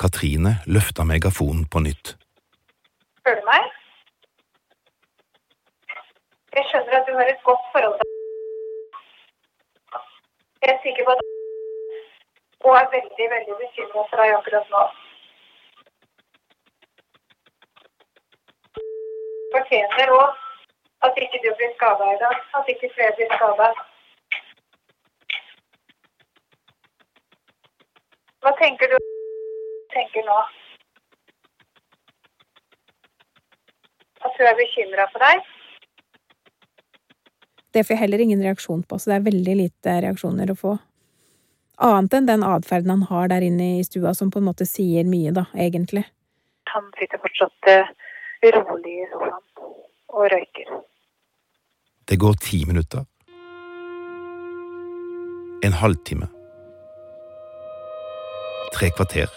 Katrine 0.00 0.58
løfta 0.68 1.08
megafonen 1.08 1.64
på 1.72 1.82
nytt. 1.88 2.14
Hører 3.24 3.40
du 3.40 3.48
meg? 3.48 3.79
Jeg 6.56 6.64
skjønner 6.68 6.94
at 6.98 7.06
du 7.08 7.12
har 7.18 7.28
et 7.30 7.42
godt 7.48 7.66
forhold 7.72 7.96
til 8.00 8.08
Jeg 10.62 10.70
er 10.74 10.80
sikker 10.84 11.04
på 11.04 11.12
at 11.16 11.20
og 12.64 12.74
er 12.76 12.88
veldig, 12.94 13.26
veldig 13.34 13.54
bekymret 13.60 14.08
for 14.10 14.20
deg 14.20 14.32
akkurat 14.38 14.66
nå. 14.74 14.82
Fortjener 19.54 20.12
òg 20.16 20.42
at 21.06 21.20
ikke 21.24 21.40
du 21.44 21.48
blir 21.60 21.70
skada 21.76 22.08
i 22.14 22.18
dag. 22.24 22.36
At 22.58 22.68
ikke 22.72 22.90
flere 22.96 23.14
blir 23.16 23.30
skada. 23.36 23.70
Hva 28.42 28.52
tenker 28.60 28.92
du 28.92 28.98
tenker 29.94 30.28
nå? 30.28 30.36
At 34.24 34.36
hun 34.36 34.52
er 34.52 34.60
bekymra 34.60 35.08
for 35.14 35.26
deg? 35.28 35.59
Det 37.70 37.84
får 37.86 37.94
jeg 37.94 38.02
heller 38.04 38.22
ingen 38.24 38.42
reaksjon 38.42 38.82
på, 38.82 38.98
så 38.98 39.12
det 39.12 39.18
er 39.18 39.26
veldig 39.28 39.56
lite 39.60 39.96
reaksjoner 40.04 40.50
å 40.50 40.58
få. 40.58 40.76
Annet 41.80 42.16
enn 42.18 42.26
den 42.28 42.42
atferden 42.44 42.90
han 42.92 43.04
har 43.08 43.30
der 43.32 43.46
inne 43.46 43.68
i 43.78 43.84
stua, 43.86 44.12
som 44.14 44.30
på 44.30 44.40
en 44.40 44.48
måte 44.50 44.66
sier 44.68 45.06
mye, 45.08 45.32
da, 45.32 45.46
egentlig. 45.54 46.02
Han 46.74 46.90
sitter 46.98 47.22
fortsatt 47.22 47.70
uh, 47.70 47.92
rolig 48.58 48.98
i 49.00 49.06
sofaen 49.12 49.46
og 50.10 50.26
røyker. 50.34 50.74
Det 52.10 52.18
går 52.20 52.36
ti 52.42 52.64
minutter. 52.66 53.06
En 55.64 55.72
halvtime. 55.72 56.26
Tre 58.74 58.90
kvarter. 58.96 59.30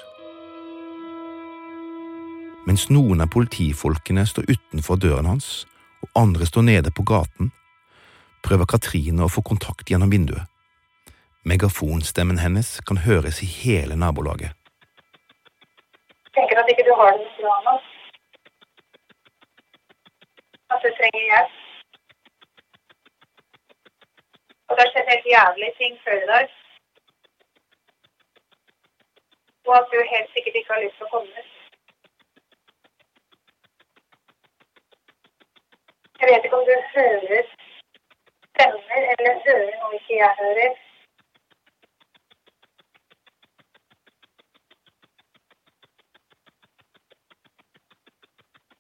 Mens 2.66 2.88
noen 2.90 3.22
av 3.22 3.32
politifolkene 3.34 4.24
står 4.28 4.48
utenfor 4.50 5.00
døren 5.04 5.28
hans, 5.28 5.66
og 6.04 6.10
andre 6.20 6.48
står 6.48 6.66
nede 6.68 6.94
på 6.96 7.04
gaten, 7.08 7.52
prøver 8.44 8.68
Katrine 8.70 9.24
å 9.26 9.32
få 9.32 9.42
kontakt 9.46 9.90
gjennom 9.92 10.12
vinduet. 10.14 10.50
Megafonstemmen 11.44 12.40
hennes 12.40 12.80
kan 12.88 13.02
høres 13.08 13.42
i 13.44 13.48
hele 13.48 13.96
nabolaget. 14.00 14.52
Tenker 16.36 16.60
at 16.60 16.70
ikke 16.72 16.86
du 16.88 16.94
har 17.00 17.18
det 17.20 17.28
bra 17.40 17.56
nå. 17.68 17.74
At 20.74 20.86
du 20.86 20.90
trenger 21.00 21.26
hjelp. 21.30 21.58
Og 24.68 24.78
det 24.78 24.86
har 24.86 24.94
skjedd 24.94 25.12
helt 25.14 25.28
jævlige 25.36 25.76
ting 25.80 25.98
før 26.06 26.22
i 26.22 26.30
dag. 26.34 26.56
Og 29.68 29.76
at 29.80 29.92
du 29.92 30.00
helt 30.14 30.32
sikkert 30.34 30.56
ikke 30.60 30.74
har 30.74 30.82
lyst 30.86 30.98
til 31.00 31.08
å 31.08 31.14
komme. 31.16 31.44
Jeg 36.20 36.32
vet 36.32 36.48
ikke 36.48 36.62
om 36.62 36.68
du 36.72 36.76
hører 36.96 37.54
stemmer 38.64 39.02
eller 39.14 39.40
hører 39.46 39.78
noe 39.82 39.96
ikke 39.98 40.18
jeg 40.18 40.36
hører. 40.40 40.74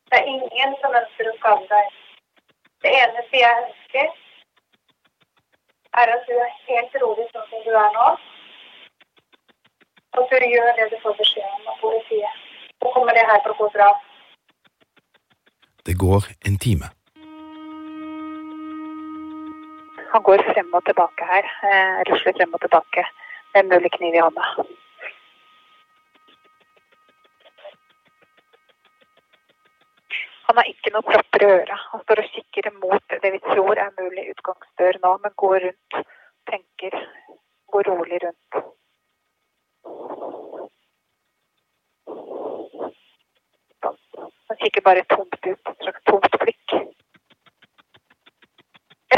Det 0.09 0.19
er 0.19 0.29
ingen 0.35 0.75
som 0.81 0.95
ønsker 1.01 1.29
å 1.29 1.35
skade 1.39 1.67
deg. 1.73 1.97
Det 2.85 2.93
eneste 3.01 3.41
jeg 3.41 3.63
ønsker, 3.63 4.07
er 6.01 6.15
at 6.15 6.25
du 6.29 6.33
er 6.45 6.55
helt 6.69 6.97
rolig 7.03 7.27
sånn 7.33 7.49
som 7.49 7.67
du 7.67 7.75
er 7.83 7.91
nå. 7.97 8.07
Og 10.13 10.25
at 10.29 10.49
gjør 10.53 10.73
det 10.79 10.89
du 10.93 10.97
får 11.03 11.19
beskjed 11.21 11.53
om 11.57 11.69
av 11.73 11.79
politiet. 11.81 12.41
Så 12.79 12.91
kommer 12.95 13.17
det 13.17 13.29
her 13.29 13.41
til 13.41 13.55
å 13.55 13.61
gå 13.61 13.71
bra. 13.77 13.93
Det 15.83 15.95
går 15.99 16.29
en 16.47 16.59
time. 16.67 16.93
Han 20.13 20.21
går 20.21 20.41
frem 20.53 20.73
og 20.77 20.85
tilbake 20.85 21.25
her. 21.25 21.45
Eh, 21.67 21.99
rusler 22.09 22.33
frem 22.37 22.53
og 22.53 22.61
tilbake 22.61 23.05
med 23.53 23.63
en 23.63 23.69
mulig 23.73 23.91
kniv 23.97 24.13
i 24.13 24.21
hånda. 24.21 24.43
Han 30.47 30.59
har 30.59 30.69
ikke 30.69 30.93
noe 30.93 31.07
propper 31.07 31.45
i 31.45 31.49
øra. 31.55 31.79
Han 31.93 32.03
står 32.03 32.21
og 32.21 32.29
kikker 32.35 32.69
mot 32.77 33.17
det 33.23 33.31
vi 33.35 33.41
tror 33.47 33.81
er 33.85 33.89
mulig 33.97 34.27
utgangsdør 34.35 35.01
nå, 35.05 35.17
men 35.23 35.33
går 35.43 35.59
rundt, 35.65 35.99
tenker, 36.51 36.99
går 37.73 37.89
rolig 37.89 38.21
rundt. 38.27 38.61
Han 44.49 44.61
kikker 44.61 44.85
bare 44.91 45.09
tomt 45.15 45.39
ut, 45.41 45.71
et 45.73 45.87
slags 45.87 46.05
tomt 46.11 46.43
blikk. 46.45 46.77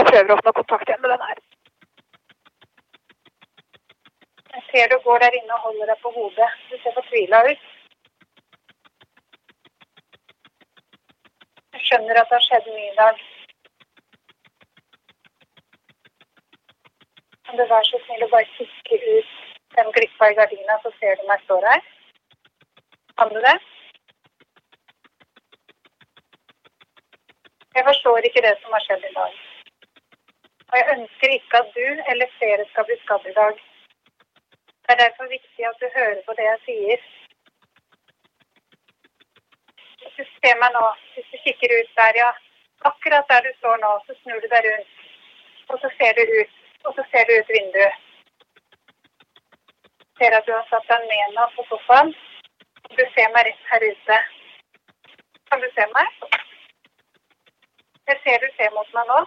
Jeg 0.06 0.12
prøver 0.14 0.38
å 0.38 0.44
få 0.46 0.52
kontakt 0.56 0.90
igjen 0.90 1.00
med 1.02 1.12
den 1.12 1.22
her. 1.28 1.40
Jeg 4.56 4.62
ser 4.68 4.92
du 4.92 5.00
går 5.06 5.24
der 5.24 5.38
inne 5.38 5.56
og 5.56 5.64
holder 5.68 5.90
deg 5.92 6.04
på 6.04 6.12
hodet. 6.18 6.50
Du 6.70 6.76
ser 6.84 6.94
fortvila 6.98 7.40
ut. 7.48 7.64
Jeg 11.74 11.82
skjønner 11.88 12.20
at 12.22 12.30
det 12.30 12.38
har 12.38 12.46
skjedd 12.46 12.70
mye 12.76 12.92
i 12.92 13.00
dag. 13.00 13.24
Kan 17.48 17.58
du 17.58 17.66
være 17.74 17.90
så 17.90 18.04
snill 18.06 18.28
å 18.28 18.30
bare 18.36 18.52
kikke 18.60 19.02
ut 19.08 19.34
den 19.80 19.92
glippa 19.98 20.30
i 20.30 20.38
gardina, 20.38 20.78
så 20.86 20.94
ser 21.00 21.18
du 21.18 21.26
meg 21.32 21.42
står 21.48 21.68
her? 21.72 21.90
Kan 23.18 23.34
du 23.34 23.42
det? 23.50 23.58
Jeg 27.76 27.90
forstår 27.90 28.30
ikke 28.30 28.46
det 28.50 28.56
som 28.62 28.78
har 28.78 28.86
skjedd 28.86 29.10
i 29.10 29.14
dag. 29.18 29.44
Og 30.76 30.80
jeg 30.80 30.94
ønsker 30.98 31.30
ikke 31.34 31.60
at 31.64 31.68
du 31.76 31.88
eller 32.12 32.32
flere 32.38 32.64
skal 32.70 32.86
bli 32.88 32.96
skadd 33.04 33.28
i 33.32 33.36
dag. 33.42 33.60
Det 34.84 34.90
er 34.94 35.00
derfor 35.02 35.28
viktig 35.36 35.68
at 35.68 35.78
du 35.84 35.86
hører 35.98 36.18
på 36.26 36.34
det 36.38 36.48
jeg 36.48 36.60
sier. 36.64 37.06
Hvis 40.02 40.18
du 40.18 40.24
ser 40.32 40.60
meg 40.64 40.76
nå, 40.78 40.82
hvis 41.14 41.30
du 41.32 41.38
kikker 41.46 41.76
ut 41.78 41.94
der, 42.00 42.20
ja, 42.24 42.32
akkurat 42.90 43.32
der 43.32 43.48
du 43.48 43.52
står 43.60 43.80
nå, 43.86 43.92
så 44.08 44.18
snur 44.18 44.44
du 44.44 44.50
deg 44.56 44.68
rundt. 44.68 44.92
Og 45.70 45.80
så 45.86 45.94
ser 45.96 46.12
du 46.20 46.24
ut, 46.40 46.60
og 46.86 46.92
så 46.98 47.08
ser 47.12 47.24
du 47.30 47.34
ut 47.40 47.56
vinduet. 47.58 47.96
Ser 50.20 50.38
at 50.40 50.46
du 50.48 50.54
har 50.58 50.68
satt 50.74 50.92
deg 50.92 51.08
ned 51.14 51.40
nå 51.40 51.48
på 51.56 51.68
sofaen. 51.72 52.14
Du 53.00 53.04
ser 53.16 53.32
meg 53.38 53.48
rett 53.48 53.72
her 53.72 53.88
ute. 53.94 54.20
Kan 55.48 55.64
du 55.64 55.72
se 55.72 55.90
meg? 55.96 56.22
Jeg 58.12 58.24
ser 58.28 58.44
du 58.44 58.48
ser 58.60 58.76
mot 58.76 58.96
meg 59.00 59.12
nå. 59.16 59.24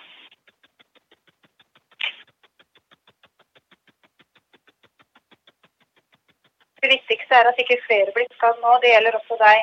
Det 6.88 6.94
viktigste 6.96 7.34
er 7.36 7.48
at 7.50 7.58
ikke 7.60 7.82
flere 7.84 8.12
blir 8.16 8.28
skadd 8.32 8.60
nå. 8.64 8.70
Det 8.82 8.90
gjelder 8.94 9.16
også 9.18 9.36
deg. 9.42 9.58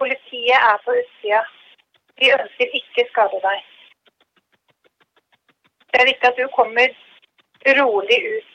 Politiet 0.00 0.60
er 0.70 0.78
på 0.84 0.94
utsida. 1.00 1.40
De 2.16 2.30
ønsker 2.38 2.76
ikke 2.78 3.04
skade 3.10 3.40
deg. 3.42 3.66
Det 5.92 6.00
er 6.00 6.08
viktig 6.08 6.30
at 6.30 6.40
du 6.40 6.46
kommer 6.56 6.94
rolig 7.76 8.18
ut 8.32 8.54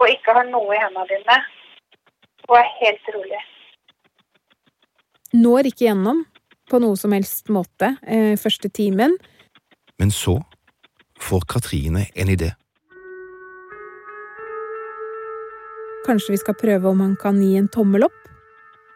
og 0.00 0.10
ikke 0.10 0.34
har 0.34 0.50
noe 0.50 0.74
i 0.74 0.82
hendene 0.82 1.06
dine 1.12 1.38
og 2.48 2.58
er 2.58 2.70
helt 2.80 3.10
rolig. 3.14 3.42
Når 5.38 5.70
ikke 5.70 5.84
gjennom 5.86 6.24
på 6.70 6.82
noe 6.82 6.98
som 6.98 7.14
helst 7.14 7.46
måte 7.54 7.94
eh, 8.02 8.34
første 8.42 8.72
timen. 8.74 9.14
Men 10.02 10.10
så 10.10 10.40
får 11.22 11.46
Katrine 11.54 12.08
en 12.18 12.34
idé. 12.34 12.56
Kanskje 16.10 16.32
vi 16.32 16.38
skal 16.38 16.54
prøve 16.58 16.88
om 16.90 17.00
han 17.00 17.12
kan 17.16 17.36
gi 17.38 17.52
en 17.54 17.68
tommel 17.70 18.02
opp? 18.02 18.22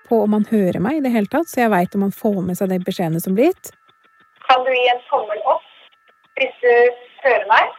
På 0.08 0.16
om 0.24 0.32
han 0.34 0.44
hører 0.50 0.80
meg 0.82 0.96
i 0.98 1.02
det 1.04 1.12
hele 1.14 1.30
tatt, 1.30 1.46
så 1.46 1.60
jeg 1.60 1.70
veit 1.70 1.92
om 1.94 2.02
han 2.02 2.14
får 2.14 2.40
med 2.42 2.58
seg 2.58 2.72
de 2.72 2.78
beskjedene 2.82 3.20
som 3.22 3.36
blir 3.36 3.52
gitt. 3.52 3.68
Kan 4.48 4.64
du 4.66 4.70
gi 4.74 4.88
en 4.90 5.02
tommel 5.06 5.44
opp 5.52 5.68
hvis 6.40 6.56
du 6.64 6.72
hører 7.22 7.44
meg? 7.52 7.76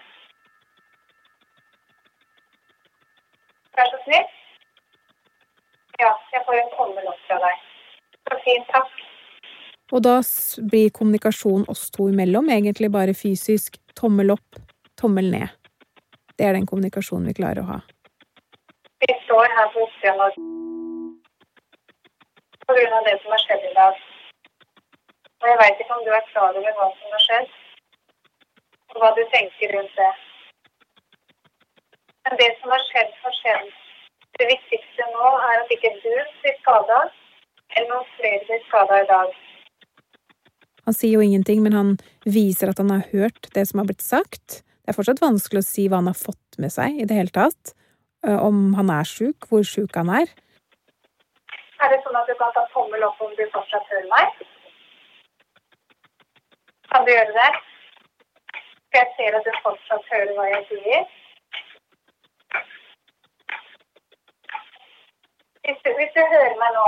Vær 3.75 3.91
så 3.91 3.99
snill. 4.05 4.29
Ja, 5.99 6.13
jeg 6.31 6.45
får 6.47 6.61
en 6.61 6.71
tommel 6.77 7.09
opp 7.11 7.25
fra 7.27 7.39
deg. 7.43 7.65
Så 8.29 8.37
fint, 8.45 8.71
takk. 8.71 9.01
Og 9.91 10.05
da 10.07 10.13
blir 10.71 10.93
kommunikasjon 10.95 11.67
oss 11.75 11.89
to 11.91 12.07
imellom 12.13 12.47
egentlig 12.55 12.87
bare 12.95 13.17
fysisk 13.25 13.75
tommel 13.99 14.31
opp, 14.37 14.63
tommel 14.95 15.27
ned. 15.35 15.51
Det 16.39 16.47
er 16.47 16.55
den 16.55 16.71
kommunikasjonen 16.71 17.27
vi 17.33 17.35
klarer 17.43 17.65
å 17.65 17.73
ha. 17.73 17.81
Vi 19.07 19.13
står 19.25 19.45
her 19.57 19.67
på 22.67 22.73
grunn 22.77 22.93
av 22.97 23.03
det 23.07 23.15
som 23.21 23.33
har 23.35 23.41
skjedd 23.43 23.65
i 23.69 23.73
dag. 23.75 23.99
Og 25.41 25.49
jeg 25.49 25.59
veit 25.61 25.81
ikke 25.83 25.97
om 25.97 26.05
du 26.05 26.11
er 26.15 26.29
klar 26.31 26.57
over 26.57 26.77
hva 26.79 26.87
som 26.97 27.13
har 27.13 27.23
skjedd, 27.25 27.51
og 28.93 28.97
hva 29.03 29.11
du 29.17 29.21
tenker 29.35 29.75
rundt 29.75 29.99
det. 29.99 30.13
Men 32.25 32.39
det 32.41 32.49
som 32.61 32.73
har 32.73 32.83
skjedd, 32.87 33.13
har 33.27 33.37
skjedd. 33.41 33.69
Det 34.39 34.49
viktigste 34.55 35.09
nå 35.13 35.29
er 35.51 35.61
at 35.61 35.75
ikke 35.77 35.93
du 35.99 36.09
blir 36.41 36.57
skada, 36.63 36.99
eller 37.75 37.89
noen 37.93 38.11
flere 38.17 38.41
blir 38.49 38.65
skada 38.65 39.03
i 39.03 39.07
dag. 39.13 39.39
Han 40.89 40.97
sier 40.97 41.19
jo 41.19 41.25
ingenting, 41.29 41.61
men 41.61 41.77
han 41.77 41.95
viser 42.25 42.73
at 42.73 42.81
han 42.81 42.89
har 42.95 43.05
hørt 43.13 43.53
det 43.53 43.69
som 43.69 43.81
har 43.81 43.89
blitt 43.89 44.05
sagt. 44.05 44.61
Det 44.81 44.93
er 44.93 44.97
fortsatt 44.97 45.21
vanskelig 45.21 45.61
å 45.61 45.69
si 45.69 45.89
hva 45.89 46.01
han 46.01 46.09
har 46.09 46.17
fått 46.17 46.61
med 46.61 46.73
seg 46.73 47.01
i 47.01 47.09
det 47.09 47.21
hele 47.21 47.33
tatt. 47.33 47.77
Eh, 48.27 48.39
Om 48.47 48.73
han 48.73 48.89
er 48.89 49.03
sjuk, 49.15 49.37
hvor 49.49 49.63
sjuk 49.73 49.95
han 49.99 50.09
er. 50.19 50.27
Er 51.83 51.91
det 51.91 51.99
sånn 52.03 52.17
at 52.19 52.29
du 52.29 52.33
kan 52.39 52.53
ta 52.55 52.63
tommel 52.73 53.03
opp 53.07 53.19
om 53.21 53.33
du 53.37 53.43
fortsatt 53.53 53.89
hører 53.91 54.07
meg? 54.13 54.39
Kan 56.91 57.05
du 57.05 57.11
gjøre 57.11 57.35
det? 57.39 57.51
For 58.89 59.01
jeg 59.01 59.11
ser 59.17 59.37
at 59.39 59.45
du 59.49 59.51
fortsatt 59.65 60.09
hører 60.13 60.33
hva 60.37 60.45
jeg 60.53 60.63
sier. 60.71 61.03
Hvis 65.65 65.79
du, 65.83 65.89
hvis 65.99 66.15
du 66.15 66.21
hører 66.33 66.57
meg 66.63 66.73
nå, 66.79 66.85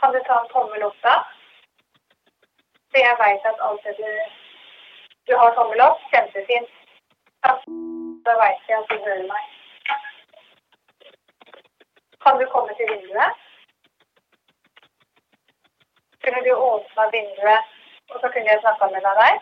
kan 0.00 0.14
du 0.14 0.20
ta 0.28 0.38
en 0.40 0.50
tommel 0.54 0.86
opp 0.88 0.98
da? 1.04 1.16
For 2.92 3.02
jeg 3.04 3.20
veit 3.20 3.50
at 3.52 3.62
alt 3.68 3.84
det 3.90 3.96
du 4.00 4.10
Du 5.28 5.32
har 5.34 5.54
tommel 5.58 5.80
opp, 5.82 6.02
kjempefint. 6.12 6.68
Da 7.42 8.34
veit 8.40 8.68
jeg 8.70 8.78
at 8.78 8.90
du 8.92 8.96
hører 9.06 9.24
meg. 9.26 9.46
Kan 12.26 12.40
du 12.40 12.46
komme 12.50 12.72
til 12.76 12.86
vinduet? 12.92 13.32
Kunne 16.22 16.40
du 16.46 16.52
åpna 16.70 17.04
vinduet, 17.16 17.62
og 18.10 18.16
så 18.20 18.26
kunne 18.32 18.50
jeg 18.52 18.62
snakka 18.62 18.86
med 18.94 19.04
deg? 19.06 19.34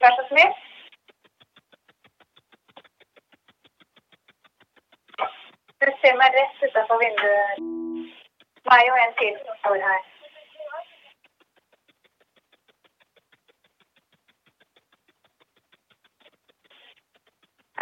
Vær 0.00 0.16
så 0.16 0.24
snill. 0.30 0.54
Du 5.82 5.88
ser 6.00 6.18
meg 6.22 6.34
rett 6.38 6.66
utenfor 6.66 6.98
vinduet. 7.04 7.62
Meg 8.72 8.92
og 8.92 9.00
en 9.04 9.16
til 9.20 9.38
som 9.44 9.56
står 9.62 9.78
her. 9.86 10.02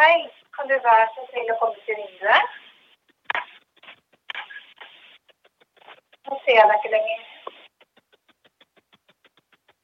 Hei, 0.00 0.16
kan 0.56 0.61
du 0.72 0.78
være 0.88 1.08
så 1.14 1.22
snill 1.28 1.52
å 1.52 1.58
komme 1.60 1.80
til 1.86 1.98
vinduet? 2.00 2.58
Nå 6.28 6.38
ser 6.44 6.58
jeg 6.58 6.68
deg 6.70 6.78
ikke 6.78 6.92
lenger. 6.96 7.24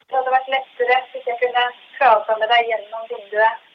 Det 0.09 0.17
hadde 0.17 0.35
vært 0.37 0.53
lettere 0.55 0.99
hvis 1.13 1.27
jeg 1.31 1.41
kunne 1.43 1.65
prate 1.99 2.37
med 2.41 2.53
deg 2.55 2.71
gjennom 2.71 3.11
vinduet. 3.11 3.67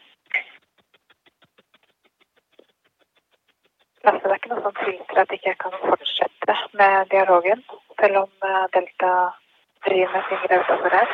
Det 4.03 4.11
er 4.11 4.35
ikke 4.35 4.51
noe 4.51 4.63
som 4.65 4.75
tilsier 4.79 5.21
at 5.21 5.37
ikke 5.37 5.51
jeg 5.51 5.59
kan 5.61 5.77
fortsette 5.83 6.57
med 6.79 7.13
dialogen, 7.13 7.61
selv 8.01 8.23
om 8.23 8.49
eh, 8.49 8.65
Delta 8.73 9.13
driver 9.85 10.17
med 10.17 10.25
ting 10.31 10.43
utenfor 10.57 10.97
her. 10.97 11.13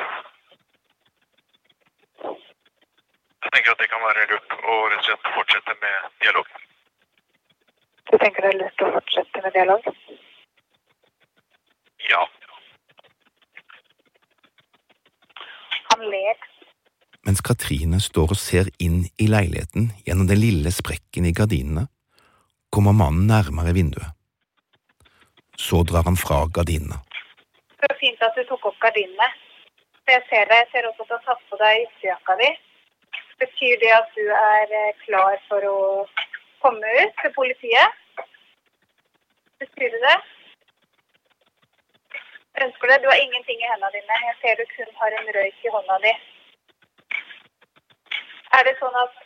Jeg 3.44 3.52
tenker 3.54 3.72
at 3.72 3.82
det 3.82 3.90
kan 3.92 4.02
være 4.06 4.26
lurt 4.32 4.56
å 4.58 4.74
rett 4.94 5.00
og 5.00 5.06
slett 5.06 5.30
fortsette 5.36 5.76
med 5.84 6.10
dialog. 6.24 6.50
Du 8.10 8.16
tenker 8.30 8.46
det 8.46 8.52
er 8.54 8.60
lurt 8.62 8.84
å 8.84 8.92
fortsette 8.94 9.42
med 9.44 9.56
dialog? 9.56 9.88
Ja. 12.10 12.22
Han 15.90 16.06
ler. 16.14 16.46
Mens 17.26 17.42
Katrine 17.46 18.00
står 18.02 18.34
og 18.36 18.40
ser 18.40 18.70
inn 18.80 19.02
i 19.20 19.28
leiligheten 19.30 19.90
gjennom 20.06 20.30
den 20.30 20.42
lille 20.42 20.72
sprekken 20.74 21.28
i 21.28 21.34
gardinene, 21.36 21.88
kommer 22.70 22.96
mannen 22.96 23.28
nærmere 23.28 23.74
vinduet. 23.74 24.16
Så 25.58 25.82
drar 25.84 26.06
han 26.08 26.18
fra 26.18 26.46
gardinene. 26.56 27.02
Det 27.80 27.90
var 27.90 28.00
fint 28.00 28.22
at 28.24 28.38
du 28.38 28.46
tok 28.48 28.70
opp 28.70 28.80
gardinene. 28.84 29.30
For 30.06 30.16
jeg 30.16 30.26
ser 30.30 30.52
deg. 30.52 30.62
Jeg 30.62 30.70
ser 30.72 30.90
også 30.90 31.04
at 31.04 31.10
du 31.10 31.16
har 31.18 31.26
tatt 31.26 31.42
på 31.50 31.60
deg 31.60 31.86
ytterjakka 31.88 32.38
di. 32.40 32.52
Betyr 33.42 33.82
det 33.82 33.92
at 33.96 34.14
du 34.16 34.26
er 34.36 34.78
eh, 34.80 34.96
klar 35.06 35.36
for 35.50 35.66
å 35.68 35.80
komme 36.64 36.94
ut 37.02 37.20
til 37.24 37.36
politiet? 37.36 38.00
Det 39.60 39.70
det? 39.78 40.18
Ønsker 42.64 42.88
det? 42.88 43.02
Du 43.04 43.08
har 43.12 43.20
ingenting 43.24 43.60
i 43.62 43.70
hendene 43.72 43.92
dine. 43.96 44.16
Jeg 44.28 44.36
ser 44.42 44.56
du 44.60 44.66
kun 44.76 44.94
har 45.00 45.12
en 45.18 45.32
røyk 45.38 45.66
i 45.66 45.74
hånda 45.74 45.98
di. 46.06 46.14
Er 48.58 48.64
det 48.68 48.76
sånn 48.80 48.96
at 49.04 49.20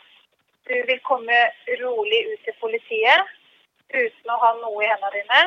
du 0.70 0.74
vil 0.90 1.00
komme 1.10 1.38
rolig 1.84 2.20
ut 2.32 2.42
til 2.46 2.58
politiet 2.64 3.32
uten 3.94 4.34
å 4.34 4.40
ha 4.42 4.52
noe 4.58 4.82
i 4.82 4.90
hendene 4.90 5.14
dine, 5.16 5.40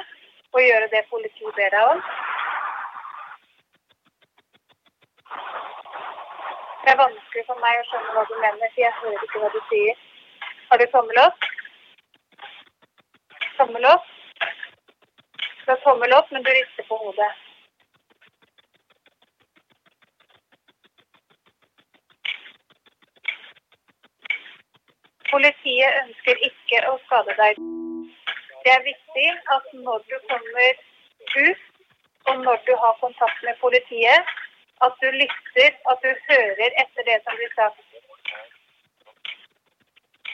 og 0.56 0.68
gjøre 0.70 0.92
det 0.96 1.06
politiet 1.12 1.56
ber 1.60 1.76
deg 1.76 1.92
om? 1.92 2.04
Det 6.84 6.94
er 6.94 7.02
vanskelig 7.06 7.50
for 7.52 7.66
meg 7.66 7.82
å 7.82 7.88
skjønne 7.90 8.14
hva 8.16 8.30
du 8.32 8.36
mener, 8.40 8.68
for 8.76 8.86
jeg 8.88 9.00
hører 9.04 9.24
ikke 9.28 9.44
hva 9.44 9.56
du 9.56 9.64
sier. 9.72 10.06
Har 10.70 10.80
du 10.80 10.92
tommel 10.96 11.26
opp? 11.28 11.50
Tommel 13.58 13.96
opp? 13.98 14.14
Har 15.68 15.76
tommel 15.76 16.14
opp, 16.14 16.32
men 16.32 16.44
du 16.44 16.50
rister 16.50 16.84
på 16.88 16.98
hodet. 17.02 17.32
Politiet 25.32 25.98
ønsker 26.04 26.40
ikke 26.50 26.80
å 26.88 26.94
skade 27.04 27.36
deg. 27.42 27.60
Det 28.64 28.74
er 28.76 28.88
viktig 28.88 29.28
at 29.58 29.68
når 29.84 30.08
du 30.08 30.16
kommer 30.32 30.72
ut, 31.36 31.68
og 32.32 32.42
når 32.48 32.64
du 32.70 32.74
har 32.86 32.98
kontakt 33.04 33.44
med 33.44 33.60
politiet, 33.60 34.34
at 34.88 34.98
du 35.04 35.08
lytter, 35.20 35.78
at 35.92 36.04
du 36.06 36.12
hører 36.32 36.82
etter 36.86 37.12
det 37.12 37.22
som 37.28 37.40
blir 37.42 37.56
sagt. 37.60 37.84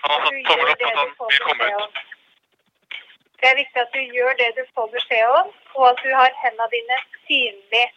Han 0.05 0.11
har 0.11 0.31
tatt 0.31 0.47
satt 0.47 0.49
tommel 0.49 0.73
opp 0.73 0.81
at 0.81 0.97
han 1.03 1.13
vil 1.29 1.45
komme 1.49 1.75
ut. 1.83 2.02
Det 3.43 3.49
er 3.51 3.57
viktig 3.63 3.79
at 3.81 3.95
du 3.95 4.01
gjør 4.15 4.33
det 4.39 4.49
du 4.57 4.63
får 4.75 4.87
beskjed 4.95 5.31
om, 5.39 5.47
og 5.77 5.83
at 5.91 5.97
du 6.03 6.09
har 6.19 6.35
hendene 6.43 6.67
dine 6.73 6.97
synlig. 7.27 7.87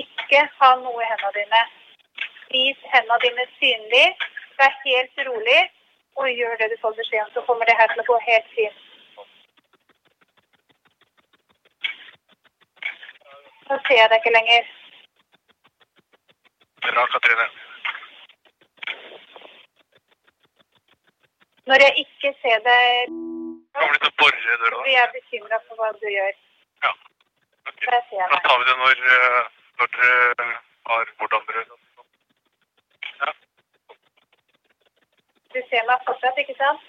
Ikke 0.00 0.40
ha 0.58 0.68
noe 0.82 1.00
i 1.04 1.06
hendene 1.10 1.30
dine. 1.38 1.60
Vis 2.52 2.82
hendene 2.94 3.18
dine 3.22 3.46
synlig. 3.60 4.08
Vær 4.58 4.74
helt 4.82 5.22
rolig 5.28 5.62
og 6.20 6.28
gjør 6.40 6.60
det 6.60 6.68
du 6.72 6.76
får 6.82 6.92
beskjed 7.00 7.24
om, 7.24 7.30
så 7.34 7.44
kommer 7.46 7.64
det 7.64 7.78
her 7.80 7.88
til 7.94 8.02
å 8.02 8.06
gå 8.10 8.18
helt 8.26 8.52
fint. 8.58 8.84
Nå 13.70 13.80
ser 13.86 13.98
jeg 14.00 14.12
deg 14.12 14.20
ikke 14.20 14.34
lenger. 14.36 14.68
Bra, 16.84 17.08
Katrine. 17.16 17.48
Når 21.68 21.82
jeg 21.84 21.92
ikke 22.04 22.30
ser 22.42 22.58
deg, 22.66 23.10
Kommer 23.76 23.94
du 23.94 23.98
til 24.04 24.10
å 24.10 24.16
bore 24.20 24.38
i 24.38 24.56
døra? 24.62 24.78
blir 24.84 24.94
jeg 24.96 25.10
bekymra 25.16 25.58
for 25.66 25.80
hva 25.80 25.90
du 26.00 26.06
gjør. 26.12 26.34
Ja. 26.86 26.92
Okay. 27.70 28.00
Da 28.32 28.38
tar 28.46 28.56
vi 28.60 28.64
det 28.70 28.76
når, 28.84 29.02
eh, 29.16 29.42
når 29.80 29.90
dere 29.96 30.46
har 30.90 31.12
hvordan 31.18 31.42
dere 31.50 31.64
Ja. 33.20 33.30
Du 35.52 35.60
ser 35.68 35.86
meg 35.90 36.06
fortsatt, 36.08 36.40
ikke 36.44 36.56
sant? 36.62 36.82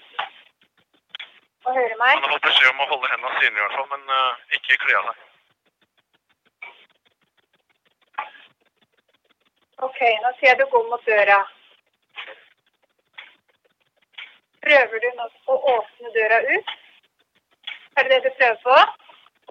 Og 1.64 1.74
hører 1.76 1.96
meg? 2.00 2.14
Han 2.16 2.24
har 2.24 2.32
fått 2.34 2.48
beskjed 2.48 2.72
om 2.72 2.80
å 2.80 2.90
holde 2.94 3.12
hendene 3.12 3.36
synlige 3.40 3.60
i 3.60 3.64
hvert 3.66 3.78
fall, 3.78 3.88
men 3.94 4.02
uh, 4.16 4.32
ikke 4.56 4.80
kle 4.84 4.98
av 5.00 5.04
seg. 5.10 5.18
Ok, 9.88 10.00
nå 10.24 10.30
ser 10.38 10.54
jeg 10.54 10.58
du 10.60 10.66
går 10.72 10.88
mot 10.88 11.04
døra. 11.08 11.40
prøver 14.70 15.02
du 15.02 15.08
nå 15.18 15.26
å 15.50 15.54
åpne 15.74 16.12
døra 16.14 16.38
ut. 16.46 16.72
Er 17.98 18.06
det 18.06 18.10
det 18.12 18.22
du 18.26 18.36
prøver 18.38 18.60
på? 18.62 18.76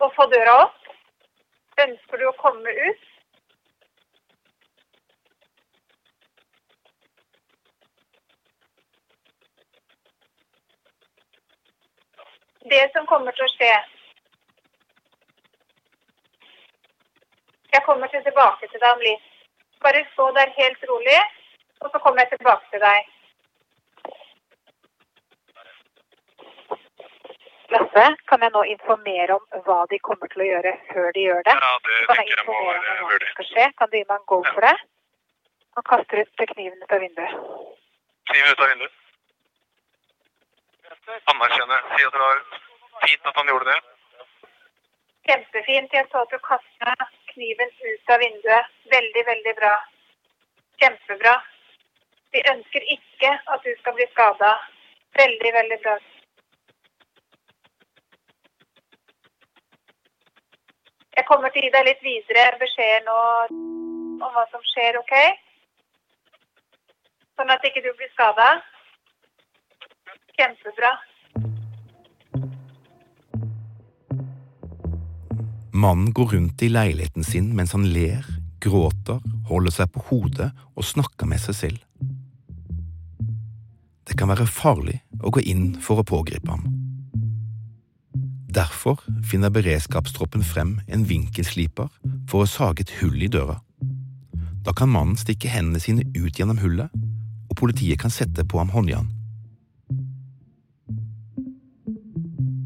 Å 0.06 0.08
få 0.16 0.28
døra 0.32 0.54
opp? 0.64 0.78
Ønsker 1.84 2.22
du 2.22 2.28
å 2.30 2.38
komme 2.40 2.76
ut? 2.88 3.06
Det 12.72 12.82
som 12.94 13.08
kommer 13.10 13.36
til 13.36 13.48
å 13.48 13.54
skje 13.58 13.72
Jeg 17.74 17.86
kommer 17.86 18.10
tilbake 18.14 18.68
til 18.68 18.82
deg 18.82 18.92
om 18.96 19.04
litt. 19.04 19.30
Bare 19.84 20.02
stå 20.14 20.32
der 20.36 20.52
helt 20.58 20.84
rolig, 20.90 21.22
og 21.82 21.92
så 21.92 22.02
kommer 22.04 22.24
jeg 22.24 22.38
tilbake 22.38 22.72
til 22.72 22.82
deg. 22.84 23.19
Lasse, 27.70 28.06
kan 28.30 28.42
jeg 28.42 28.52
nå 28.54 28.62
informere 28.74 29.36
om 29.36 29.64
hva 29.66 29.82
de 29.92 30.00
kommer 30.06 30.30
til 30.32 30.42
å 30.42 30.48
gjøre 30.48 30.72
før 30.94 31.12
de 31.18 31.26
gjør 31.28 31.44
det? 31.48 31.54
Ja, 31.54 31.74
det 31.86 31.98
kan 32.08 32.18
tenker 32.20 32.32
jeg 32.34 32.40
jeg 32.40 32.48
må 32.48 32.56
være 32.66 32.80
om 32.80 32.88
hva 32.88 32.96
som 32.96 33.12
vurdert. 33.12 33.34
skal 33.36 33.48
skje? 33.50 33.66
Kan 33.82 33.92
du 33.92 33.98
gi 33.98 34.06
meg 34.10 34.16
en 34.18 34.26
go 34.32 34.40
for 34.48 34.66
det? 34.66 34.74
Han 35.78 35.86
kaster 35.92 36.24
ut 36.24 36.44
kniven 36.54 36.82
ut 36.84 36.96
av 36.98 37.04
vinduet. 37.06 37.36
Kniven 38.32 38.56
ut 38.56 38.64
av 38.66 38.74
vinduet. 38.74 38.98
Anerkjenne. 41.34 41.80
Si 41.94 42.08
at 42.08 42.18
det 42.18 42.26
var 42.26 42.42
fint 43.06 43.30
at 43.32 43.40
han 43.42 43.54
gjorde 43.54 43.70
det. 43.70 43.80
Kjempefint. 45.30 45.94
Jeg 45.94 46.10
så 46.12 46.26
at 46.26 46.34
du 46.34 46.40
kasta 46.50 46.96
kniven 47.34 47.74
ut 47.86 48.14
av 48.16 48.24
vinduet. 48.26 48.76
Veldig, 48.98 49.26
veldig 49.32 49.56
bra. 49.62 49.74
Kjempebra. 50.82 51.36
Vi 52.34 52.42
ønsker 52.54 52.94
ikke 52.98 53.32
at 53.54 53.66
du 53.66 53.72
skal 53.80 53.94
bli 53.98 54.10
skada. 54.14 54.56
Veldig, 55.22 55.54
veldig 55.60 55.80
bra. 55.86 56.00
Jeg 61.20 61.26
kommer 61.28 61.52
til 61.52 61.60
å 61.60 61.68
gi 61.68 61.72
deg 61.74 61.84
litt 61.84 62.04
videre 62.06 62.56
beskjed 62.62 63.04
nå 63.04 63.16
om 64.24 64.30
hva 64.32 64.46
som 64.54 64.62
skjer, 64.72 64.96
OK? 65.02 65.12
Sånn 67.36 67.52
at 67.52 67.66
ikke 67.68 67.84
du 67.84 67.90
blir 67.92 68.08
skada. 68.14 68.46
Kjempebra. 70.40 70.94
Mannen 75.76 76.14
går 76.16 76.38
rundt 76.38 76.64
i 76.64 76.72
leiligheten 76.72 77.28
sin 77.28 77.52
mens 77.58 77.76
han 77.76 77.90
ler, 77.92 78.24
gråter, 78.64 79.20
holder 79.52 79.76
seg 79.76 79.92
på 79.92 80.08
hodet 80.14 80.54
og 80.72 80.88
snakker 80.88 81.28
med 81.28 81.44
seg 81.44 81.60
selv. 81.66 81.84
Det 84.08 84.16
kan 84.16 84.32
være 84.32 84.48
farlig 84.48 85.02
å 85.20 85.36
gå 85.36 85.44
inn 85.52 85.74
for 85.84 86.00
å 86.00 86.08
pågripe 86.16 86.48
ham. 86.48 86.79
Derfor 88.50 88.98
finner 89.32 89.50
beredskapstroppen 89.50 90.42
frem 90.42 90.80
en 90.90 91.04
vinkelsliper 91.06 91.92
for 92.30 92.42
å 92.42 92.50
sage 92.50 92.82
et 92.82 92.94
hull 92.98 93.22
i 93.22 93.30
døra. 93.30 93.60
Da 94.66 94.74
kan 94.74 94.90
mannen 94.90 95.20
stikke 95.22 95.52
hendene 95.54 95.82
sine 95.84 96.02
ut 96.18 96.40
gjennom 96.40 96.58
hullet, 96.64 96.90
og 97.50 97.60
politiet 97.62 98.02
kan 98.02 98.10
sette 98.10 98.46
på 98.50 98.58
ham 98.58 98.74
håndjern. 98.74 99.06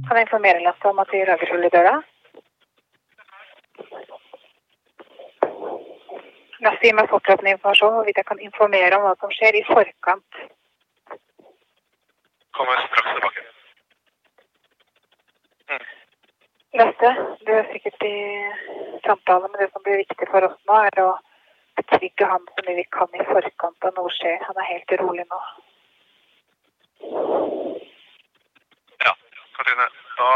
Kan 0.07 0.19
jeg 0.19 0.27
informere 0.29 0.63
Lasse 0.63 0.87
om 0.87 1.03
at 1.03 1.11
de 1.11 1.23
lager 1.27 1.51
hull 1.51 1.67
i 1.67 1.73
døra? 1.75 1.93
Lasse 6.63 6.87
gir 6.87 6.95
meg 6.95 7.11
fortløpende 7.11 7.57
informasjon 7.57 7.97
hvorvidt 7.97 8.23
jeg 8.23 8.29
kan 8.31 8.43
informere 8.47 8.99
om 8.99 9.09
hva 9.09 9.17
som 9.19 9.35
skjer 9.35 9.59
i 9.59 9.65
forkant. 9.67 10.43
Kommer 12.55 12.87
straks 12.87 13.17
tilbake. 13.17 13.52
Du 16.73 17.51
er 17.53 17.67
sikkert 17.71 18.03
i 18.03 18.15
samtale, 19.05 19.47
men 19.47 19.59
det 19.61 19.69
som 19.71 19.83
blir 19.85 19.99
viktig 20.01 20.25
for 20.31 20.45
oss 20.47 20.55
nå, 20.65 20.77
er 20.87 21.01
å 21.03 21.11
betrygge 21.77 22.25
ham 22.25 22.47
så 22.49 22.63
mye 22.65 22.79
vi 22.79 22.85
kan 22.95 23.11
i 23.13 23.25
forkant 23.27 23.85
av 23.85 23.91
noe 23.97 24.09
skjer. 24.15 24.39
Han 24.47 24.57
er 24.57 24.69
helt 24.71 24.93
rolig 25.01 25.25
nå. 25.29 25.41
Ja, 29.05 29.13
Katrine. 29.57 29.85
Da 30.17 30.31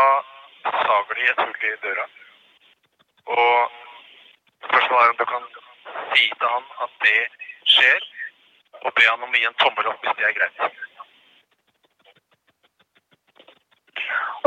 sager 0.67 1.17
de 1.17 1.26
et 1.32 1.41
hull 1.41 1.65
i 1.69 1.71
døra. 1.88 2.06
Og 3.38 3.80
spørsmålet 4.67 5.08
er 5.08 5.15
om 5.15 5.17
du 5.23 5.26
kan 5.32 5.47
si 6.12 6.28
til 6.28 6.52
han 6.52 6.67
at 6.86 6.93
det 7.08 7.15
skjer, 7.78 8.06
og 8.84 8.93
be 8.93 9.08
han 9.08 9.26
om 9.26 9.34
å 9.34 9.41
gi 9.41 9.50
en 9.50 9.58
tommel 9.63 9.89
opp 9.89 10.06
hvis 10.06 10.21
det 10.21 10.30
er 10.30 10.38
greit. 10.38 10.62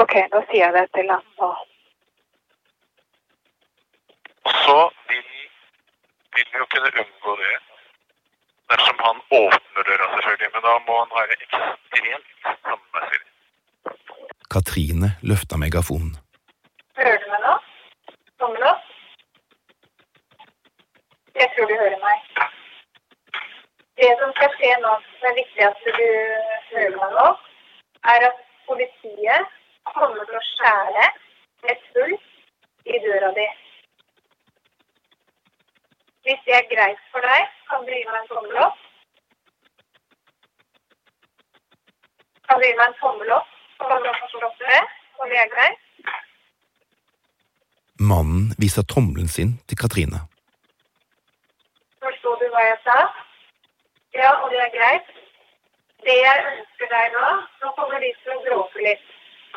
Ok, 0.06 0.16
da 0.36 0.44
sier 0.46 0.64
jeg 0.68 0.78
det 0.78 0.86
til 0.94 1.10
han 1.16 1.26
nå. 1.42 1.50
Og 4.50 4.56
så 4.66 4.78
vil, 5.08 5.26
vil 6.34 6.46
vi 6.52 6.58
jo 6.62 6.66
kunne 6.72 6.90
unngå 7.02 7.32
det 7.42 7.56
dersom 8.70 8.96
han 9.06 9.18
åpner 9.42 9.82
døra, 9.88 10.06
selvfølgelig. 10.14 10.50
Men 10.54 10.62
da 10.66 10.72
må 10.86 10.94
han 11.02 11.12
være 11.18 11.34
ekstremt 11.44 12.28
samarbeidsvillig. 12.44 13.30
Katrine 14.54 15.08
løfter 15.30 15.56
megafonen. 15.64 16.12
Hører 16.98 17.18
du 17.22 17.28
meg 17.32 17.44
nå? 17.46 17.54
Tommel 18.42 18.66
opp? 18.72 18.90
Jeg 21.40 21.48
tror 21.52 21.70
du 21.70 21.74
hører 21.82 22.00
meg. 22.08 22.18
Det 24.00 24.10
som 24.20 24.34
skal 24.36 24.52
skje 24.56 24.74
nå, 24.84 24.92
som 25.20 25.30
er 25.30 25.40
viktig 25.40 25.66
at 25.70 25.82
du 25.86 25.90
hører 26.74 26.98
meg 26.98 27.16
nå, 27.20 27.28
er 28.14 28.28
at 28.32 28.44
politiet 28.68 29.56
kommer 29.94 30.22
til 30.26 30.42
å 30.42 30.46
skjære 30.52 31.10
et 31.72 31.90
hull 31.94 32.14
i 32.94 33.02
døra 33.06 33.34
di. 33.38 33.50
Hvis 36.24 36.40
det 36.46 36.54
er 36.56 36.70
greit 36.74 37.02
for 37.12 37.24
deg, 37.24 37.42
kan 37.68 37.84
du 37.86 37.92
gi 37.94 38.02
meg 38.08 38.18
en 38.20 38.30
tommel 38.32 38.56
opp. 38.66 38.80
Kan 42.48 42.60
du 42.60 42.66
gi 42.66 42.74
meg 42.80 42.88
en 42.88 42.98
tommel 43.04 43.32
opp? 43.38 43.54
Kan 43.80 44.04
du 44.04 44.10
forstå 44.24 44.50
det? 44.64 44.82
Om 45.20 45.32
det 45.32 45.38
er 45.44 45.54
greit? 45.54 45.86
Mannen 48.10 48.44
viser 48.62 48.84
tommelen 48.94 49.28
sin 49.28 49.56
til 49.68 49.80
Katrine. 49.82 50.20
Forstår 52.04 52.36
du 52.40 52.46
hva 52.52 52.62
jeg 52.66 52.78
sa? 52.84 52.98
Ja, 54.20 54.30
og 54.42 54.50
det 54.52 54.60
er 54.66 54.76
greit. 54.76 55.08
Det 56.04 56.16
jeg 56.16 56.44
ønsker 56.52 56.92
deg 56.94 57.16
nå, 57.16 57.26
nå 57.62 57.72
kommer 57.78 58.00
de 58.04 58.12
til 58.22 58.36
å 58.36 58.40
gråte 58.46 58.84
litt. 58.86 59.08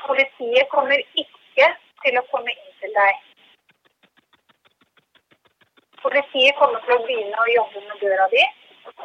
Politiet 0.08 0.68
kommer 0.72 1.00
ikke 1.24 1.70
til 2.04 2.20
å 2.20 2.26
komme 2.32 2.52
inn 2.52 2.74
til 2.82 2.92
deg. 3.00 3.22
Politiet 6.04 6.56
kommer 6.60 6.82
til 6.84 6.98
å 6.98 7.04
begynne 7.06 7.40
å 7.40 7.52
jobbe 7.54 7.82
med 7.88 8.02
døra 8.04 8.26
di, 8.34 8.42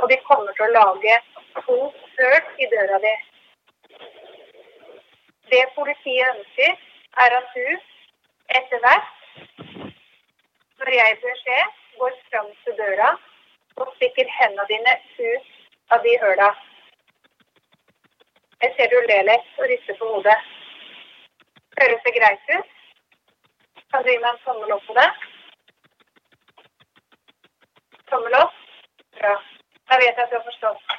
og 0.00 0.08
de 0.10 0.16
kommer 0.26 0.56
til 0.58 0.64
å 0.66 0.74
lage 0.74 1.18
to 1.60 1.76
søk 2.16 2.48
i 2.58 2.66
døra 2.72 2.98
di. 3.04 3.12
Det 5.52 5.62
politiet 5.76 6.32
ønsker, 6.32 6.74
er 7.24 7.36
at 7.38 7.54
du 7.54 7.68
etter 8.58 8.82
hvert, 8.82 9.14
når 10.80 10.92
jeg 10.96 11.20
beskjed, 11.22 11.78
går 12.00 12.18
fram 12.30 12.50
til 12.64 12.76
døra 12.82 13.14
og 13.78 13.94
stikker 13.94 14.34
hendene 14.40 14.66
dine 14.72 14.98
ut 15.18 15.94
av 15.94 16.02
de 16.02 16.18
høla. 16.22 16.50
Jeg 18.62 18.74
ser 18.74 18.90
du 18.90 18.98
ler 19.06 19.26
litt 19.30 19.58
og 19.62 19.70
rister 19.70 19.98
på 20.02 20.12
hodet. 20.16 20.38
Høres 21.78 22.06
det 22.06 22.14
greit 22.18 22.54
ut? 22.56 22.70
Kan 23.92 24.02
du 24.02 24.10
gi 24.10 24.22
meg 24.22 24.32
en 24.34 24.46
tommel 24.46 24.74
opp 24.74 24.86
på 24.90 24.98
det? 24.98 25.10
Tommel 28.10 28.34
opp? 28.40 28.54
Bra. 29.18 29.34
Da 29.88 29.98
vet 30.00 30.16
jeg 30.16 30.24
at 30.24 30.30
du 30.30 30.36
har 30.36 30.46
forstått. 30.46 30.96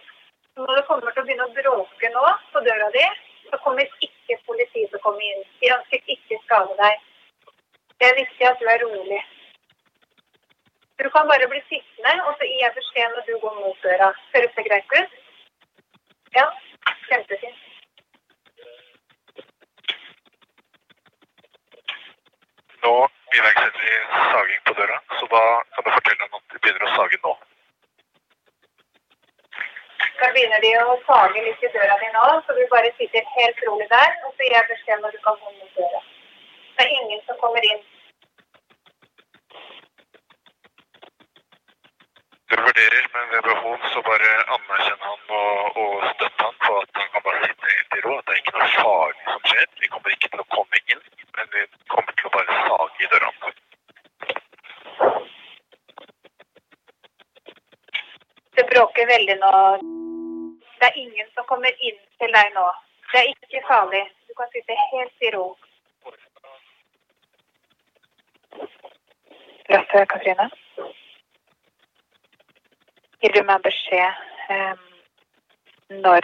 Når 0.60 0.76
du 0.76 0.82
kommer 0.88 1.14
til 1.14 1.22
å 1.22 1.26
begynne 1.26 1.48
å 1.48 1.56
bråke 1.56 2.12
nå 2.14 2.24
på 2.54 2.62
døra 2.68 2.90
di, 2.96 3.06
så 3.50 3.60
kommer 3.64 3.88
ikke 4.08 4.38
politiet 4.50 4.90
til 4.92 5.00
å 5.00 5.04
komme 5.06 5.26
inn. 5.26 5.44
De 5.62 5.72
ønsker 5.76 6.14
ikke 6.16 6.40
skade 6.44 6.78
deg. 6.82 7.06
Det 8.00 8.10
er 8.10 8.20
viktig 8.20 8.48
at 8.50 8.62
du 8.62 8.70
er 8.70 8.82
rolig. 8.86 9.22
Du 11.00 11.10
kan 11.16 11.30
bare 11.32 11.48
bli 11.48 11.62
sittende, 11.70 12.14
og 12.28 12.34
så 12.38 12.48
gir 12.50 12.62
jeg 12.66 12.76
beskjed 12.76 13.16
når 13.16 13.28
du 13.28 13.34
går 13.44 13.60
mot 13.62 13.86
døra. 13.86 14.12
Høres 14.34 14.56
det 14.58 14.68
greit 14.68 14.98
ut? 15.00 15.16
Ja, 16.36 16.46
kjempefint. 17.08 17.66
Nå 22.84 22.98
iverksetter 23.38 23.82
de 23.86 23.94
saging 24.32 24.62
på 24.68 24.74
døra, 24.80 24.98
så 25.20 25.26
da 25.34 25.44
kan 25.76 25.86
du 25.86 25.92
fortelle 25.98 26.24
dem 26.24 26.38
at 26.40 26.54
de 26.54 26.62
begynner 26.64 26.88
å 26.88 26.96
sage 26.96 27.20
nå. 27.26 27.34
Da 30.22 30.32
begynner 30.36 30.64
de 30.66 30.72
å 30.84 30.98
sage 31.08 31.44
litt 31.46 31.64
i 31.64 31.72
døra 31.76 32.00
di 32.02 32.10
nå, 32.16 32.26
så 32.46 32.58
du 32.58 32.64
bare 32.74 32.92
sitter 32.98 33.30
helt 33.36 33.62
rolig 33.68 33.88
der, 33.94 34.18
og 34.26 34.34
så 34.34 34.48
gir 34.48 34.58
jeg 34.58 34.70
beskjed 34.74 35.06
når 35.06 35.16
du 35.16 35.22
kan 35.28 35.40
komme 35.44 35.58
mot 35.62 35.80
døra. 35.80 36.04
Det 36.76 36.86
er 36.88 36.98
ingen 37.02 37.24
som 37.28 37.40
kommer 37.44 37.70
inn. 37.72 37.82
Du 42.50 42.56
vurderer, 42.66 43.08
men 43.14 43.32
ved 43.36 43.42
behov 43.52 43.90
så 43.94 44.02
bare 44.10 44.30
anerkjenn 44.58 45.04
han 45.08 45.34
og, 45.40 45.82
og 45.84 46.08
støtt 46.40 46.66
for 46.66 46.82
at 46.82 46.90
han 47.00 47.10
kan 47.14 47.24
bare 47.28 47.40
sitte 47.46 47.72
helt 47.76 47.96
i 47.98 48.02
ro. 48.06 48.18
At 48.18 48.26
det 48.26 48.34
er 48.34 48.42
ikke 48.42 48.58
noe 48.58 48.70
farlig 48.76 49.24
som 49.28 49.48
skjer. 49.52 49.66
Vi 49.82 49.92
kommer 49.94 50.16
ikke 50.16 50.30
til 50.34 50.44
å 50.44 50.50
komme 50.56 50.82
inn, 50.94 51.02
men 51.38 51.52
vi 51.56 51.64
kommer 51.94 52.14
til 52.20 52.30
å 52.30 52.34
bare 52.36 52.60
sage 52.68 53.04
i 53.04 53.10
døra. 53.14 53.32
Det 58.60 58.68
bråker 58.72 59.12
veldig 59.14 59.38
nå. 59.44 59.56
Det 60.80 60.88
er 60.88 61.02
ingen 61.04 61.28
som 61.36 61.48
kommer 61.52 61.84
inn 61.90 62.00
til 62.22 62.38
deg 62.38 62.54
nå. 62.56 62.68
Det 63.12 63.24
er 63.24 63.32
ikke 63.34 63.66
farlig. 63.68 64.06
Du 64.28 64.34
kan 64.38 64.52
sitte 64.56 64.80
helt 64.92 65.28
i 65.28 65.32
ro. 65.36 65.46
Lasse, 69.70 70.06
Katrine. 70.12 70.50
Gir 73.20 73.34
du 73.36 73.42
meg 73.44 73.64
beskjed 73.66 74.22
eh, 74.54 74.89
når 75.90 76.22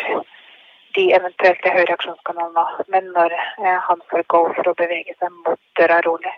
de 0.96 1.04
eventuelt 1.18 1.66
er 1.66 1.78
høyreaksjonskanalen 1.78 2.54
nå, 2.56 2.66
men 2.94 3.10
når 3.18 3.34
eh, 3.36 3.80
han 3.88 4.02
får 4.12 4.24
gå 4.34 4.42
for 4.58 4.70
å 4.72 4.78
bevege 4.82 5.16
seg 5.20 5.34
mot 5.46 5.62
døra 5.80 6.00
rolig? 6.06 6.34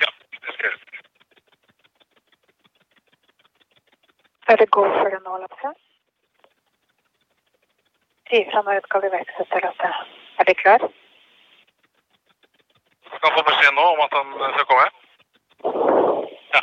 Ja, 0.00 0.10
det 0.40 0.56
skal 0.56 0.68
jeg. 0.70 0.76
Er 4.48 4.60
det 4.60 4.70
gå 4.76 4.84
for 4.96 5.08
det 5.12 5.22
nå, 5.24 5.38
Lasse? 5.44 5.72
Si 8.28 8.40
ifra 8.40 8.62
når 8.64 8.80
du 8.80 8.88
skal 8.88 9.08
iverksette, 9.08 9.64
Lasse. 9.64 9.90
Er 10.40 10.48
de 10.48 10.54
klar? 10.62 10.88
Skal 13.14 13.36
få 13.36 13.44
beskjed 13.50 13.76
nå 13.76 13.84
om 13.92 14.00
at 14.04 14.16
han 14.18 14.32
skal 14.56 14.66
komme? 14.72 14.88
Ja. 16.56 16.62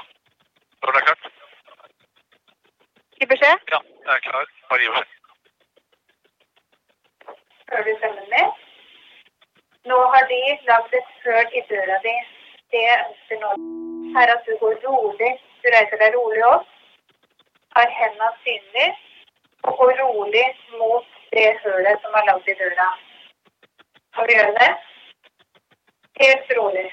Når 0.82 0.92
det 0.92 1.02
er 1.02 1.08
klart? 1.08 1.32
Gi 3.21 3.21
beskjed. 3.32 3.58
Ja, 3.74 3.80
jeg 4.06 4.14
er 4.16 4.24
klar. 4.28 4.46
Bare 4.70 4.84
gi 4.84 4.92
meg. 4.96 5.06
Hører 7.72 7.88
du 7.88 7.94
stemmen 8.00 8.28
min? 8.34 8.52
Nå 9.90 9.98
har 10.14 10.28
de 10.32 10.42
lagd 10.70 10.98
et 11.00 11.14
høl 11.24 11.56
i 11.60 11.62
døra 11.70 11.98
di. 12.06 12.16
Det 12.74 12.84
ønsker 12.98 13.40
nå, 13.44 13.52
er 14.22 14.34
at 14.36 14.44
du 14.48 14.54
går 14.64 14.76
rolig. 14.88 15.32
Du 15.62 15.70
reiser 15.76 16.02
deg 16.02 16.16
rolig 16.18 16.44
opp, 16.48 16.68
har 17.78 17.90
hendene 18.00 18.30
synlig 18.44 18.88
og 19.68 19.76
går 19.80 19.92
rolig 20.02 20.46
mot 20.80 21.20
det 21.36 21.50
hølet 21.64 22.02
som 22.04 22.16
er 22.20 22.28
lagd 22.30 22.50
i 22.50 22.56
døra. 22.62 22.88
Kan 24.16 24.28
du 24.28 24.34
gjøre 24.36 24.56
det? 24.60 24.72
Helt 26.22 26.54
rolig. 26.60 26.88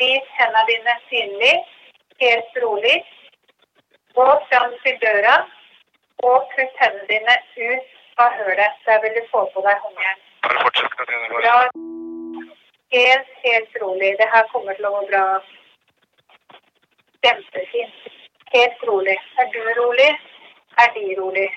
Vis 0.00 0.34
hendene 0.38 0.66
dine 0.70 0.96
synlig, 1.08 1.54
helt 2.24 2.60
rolig. 2.64 2.98
Gå 4.18 4.28
fram 4.50 4.72
til 4.84 4.96
døra 5.04 5.36
og 6.28 6.36
putt 6.52 6.78
hendene 6.82 7.08
dine 7.10 7.34
ut 7.68 8.22
av 8.24 8.30
hølet. 8.38 8.78
Der 8.86 9.02
vil 9.02 9.12
du 9.16 9.22
få 9.32 9.40
på 9.54 9.64
deg 9.66 9.76
håndjern. 9.84 10.20
Bare 10.46 10.62
fortsett, 10.64 10.96
Katrine. 10.98 11.28
Bare. 11.32 11.42
Bra. 11.42 11.58
Helt, 12.96 13.30
helt 13.46 13.72
rolig. 13.82 14.10
Det 14.20 14.28
her 14.34 14.44
kommer 14.52 14.78
til 14.78 14.88
å 14.88 14.94
gå 14.96 15.02
bra. 15.10 15.24
Kjempefint. 17.26 18.02
Helt 18.56 18.84
rolig. 18.88 19.16
Er 19.40 19.48
du 19.54 19.60
rolig, 19.80 20.10
er 20.82 20.92
de 20.96 21.06
rolig. 21.20 21.48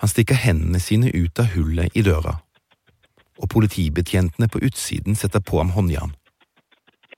Han 0.00 0.08
stikker 0.08 0.38
hendene 0.46 0.80
sine 0.80 1.10
ut 1.12 1.42
av 1.42 1.52
hullet 1.54 1.96
i 1.98 2.02
døra, 2.02 2.32
og 3.40 3.50
politibetjentene 3.54 4.48
på 4.52 4.62
utsiden 4.68 5.18
setter 5.22 5.44
på 5.50 5.60
ham 5.60 5.74
håndjern. 5.76 6.14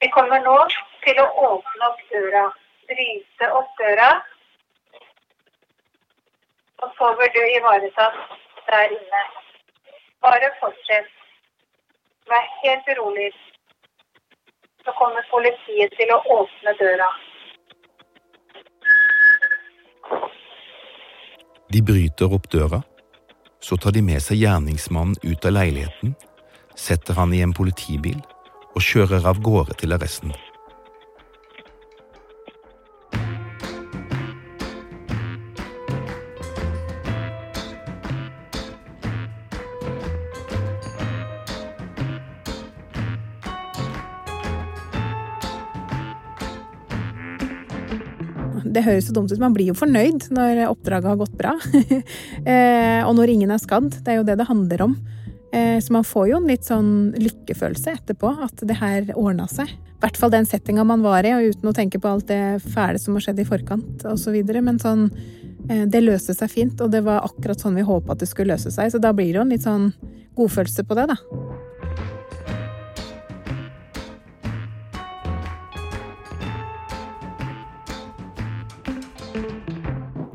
Vi 0.02 0.10
kommer 0.16 0.42
nå 0.42 0.56
til 1.06 1.20
å 1.22 1.28
åpne 1.48 1.88
opp 1.88 2.02
døra. 2.10 2.48
Bryte 2.90 3.50
opp 3.60 3.70
døra. 3.78 4.08
Og 6.82 6.90
så 6.98 7.08
blir 7.18 7.30
du 7.36 7.42
ivaretatt 7.56 8.16
der 8.70 8.94
inne. 8.96 9.22
Bare 10.24 10.50
fortsett. 10.60 11.10
Vær 12.30 12.46
helt 12.62 12.88
rolig. 12.98 13.30
Så 14.84 14.94
kommer 14.98 15.22
politiet 15.30 15.94
til 15.98 16.10
å 16.14 16.18
åpne 16.38 16.74
døra. 16.80 17.10
De 21.72 21.80
bryter 21.88 22.34
opp 22.36 22.50
døra, 22.52 22.82
så 23.62 23.78
tar 23.80 23.94
de 23.96 24.02
med 24.04 24.20
seg 24.20 24.42
gjerningsmannen 24.42 25.16
ut 25.22 25.46
av 25.48 25.54
leiligheten, 25.56 26.16
setter 26.76 27.16
han 27.16 27.32
i 27.32 27.40
en 27.46 27.54
politibil 27.56 28.18
og 28.74 28.82
kjører 28.84 29.30
av 29.30 29.40
gårde 29.46 29.78
til 29.80 29.94
arresten. 29.96 30.34
Det 48.82 48.88
høres 48.88 49.06
så 49.06 49.14
dumt 49.14 49.30
ut. 49.30 49.38
Man 49.38 49.54
blir 49.54 49.68
jo 49.70 49.78
fornøyd 49.78 50.24
når 50.34 50.64
oppdraget 50.66 51.12
har 51.12 51.18
gått 51.20 51.36
bra. 51.38 51.52
eh, 52.50 52.98
og 53.06 53.14
når 53.14 53.30
ingen 53.30 53.52
er 53.54 53.60
skadd. 53.62 53.92
Det 54.02 54.10
er 54.10 54.18
jo 54.18 54.24
det 54.26 54.34
det 54.40 54.48
handler 54.48 54.82
om. 54.88 54.96
Eh, 55.54 55.78
så 55.78 55.94
man 55.94 56.02
får 56.02 56.32
jo 56.32 56.40
en 56.40 56.48
litt 56.50 56.66
sånn 56.66 56.90
lykkefølelse 57.14 57.94
etterpå, 57.94 58.32
at 58.42 58.64
det 58.66 58.80
her 58.80 59.12
ordna 59.14 59.46
seg. 59.46 59.70
I 59.70 60.02
hvert 60.02 60.18
fall 60.18 60.34
den 60.34 60.50
settinga 60.50 60.82
man 60.88 61.06
var 61.06 61.22
i, 61.22 61.30
og 61.36 61.54
uten 61.54 61.70
å 61.70 61.76
tenke 61.76 62.02
på 62.02 62.10
alt 62.10 62.26
det 62.32 62.58
fæle 62.74 62.98
som 62.98 63.14
har 63.14 63.22
skjedd 63.28 63.44
i 63.44 63.46
forkant 63.46 64.02
osv. 64.10 64.40
Men 64.58 64.82
sånn 64.82 65.06
eh, 65.70 65.86
Det 65.86 66.02
løste 66.02 66.34
seg 66.34 66.50
fint, 66.50 66.82
og 66.82 66.90
det 66.90 67.04
var 67.06 67.22
akkurat 67.22 67.62
sånn 67.62 67.78
vi 67.78 67.86
håpa 67.86 68.16
at 68.16 68.26
det 68.26 68.32
skulle 68.32 68.56
løse 68.56 68.74
seg. 68.74 68.90
Så 68.90 68.98
da 68.98 69.14
blir 69.14 69.30
det 69.30 69.38
jo 69.38 69.46
en 69.46 69.54
litt 69.54 69.68
sånn 69.68 69.92
godfølelse 70.34 70.88
på 70.90 70.98
det, 70.98 71.06
da. 71.14 71.51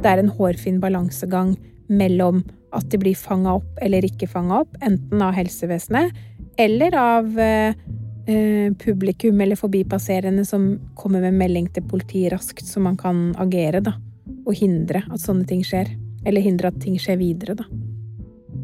Det 0.01 0.11
er 0.11 0.21
en 0.21 0.33
hårfin 0.37 0.79
balansegang 0.83 1.55
mellom 1.87 2.43
at 2.75 2.89
de 2.91 2.99
blir 3.01 3.15
fanga 3.17 3.55
opp 3.57 3.79
eller 3.81 4.05
ikke 4.05 4.27
fanga 4.29 4.61
opp, 4.63 4.75
enten 4.83 5.21
av 5.23 5.35
helsevesenet 5.37 6.13
eller 6.57 6.95
av 6.97 7.39
eh, 7.39 7.75
eh, 8.27 8.73
publikum 8.73 9.41
eller 9.41 9.55
forbipasserende 9.55 10.45
som 10.45 10.79
kommer 10.95 11.21
med 11.21 11.37
melding 11.37 11.69
til 11.73 11.85
politiet 11.87 12.33
raskt, 12.33 12.65
så 12.65 12.81
man 12.83 12.97
kan 12.97 13.31
agere, 13.39 13.81
da. 13.85 13.93
Og 14.47 14.55
hindre 14.57 15.03
at 15.05 15.21
sånne 15.21 15.45
ting 15.47 15.63
skjer. 15.65 15.91
Eller 16.27 16.43
hindre 16.43 16.71
at 16.71 16.79
ting 16.81 16.97
skjer 16.99 17.19
videre, 17.21 17.55
da. 17.59 17.67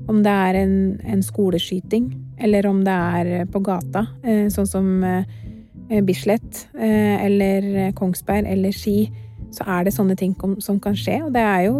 Om 0.09 0.23
det 0.25 0.33
er 0.33 0.59
en, 0.63 0.75
en 1.05 1.23
skoleskyting, 1.23 2.09
eller 2.43 2.67
om 2.67 2.81
det 2.83 2.93
er 2.93 3.45
på 3.51 3.61
gata, 3.63 4.07
eh, 4.25 4.47
sånn 4.51 4.67
som 4.67 4.89
eh, 5.05 6.01
Bislett, 6.03 6.65
eh, 6.73 7.21
eller 7.23 7.93
Kongsberg, 7.95 8.49
eller 8.49 8.73
Ski 8.75 9.05
så 9.53 9.65
er 9.69 9.85
det 9.85 9.93
sånne 9.93 10.15
ting 10.17 10.33
som 10.63 10.79
kan 10.81 10.97
skje. 10.97 11.19
Og 11.27 11.33
det 11.35 11.43
er 11.45 11.67
jo 11.67 11.77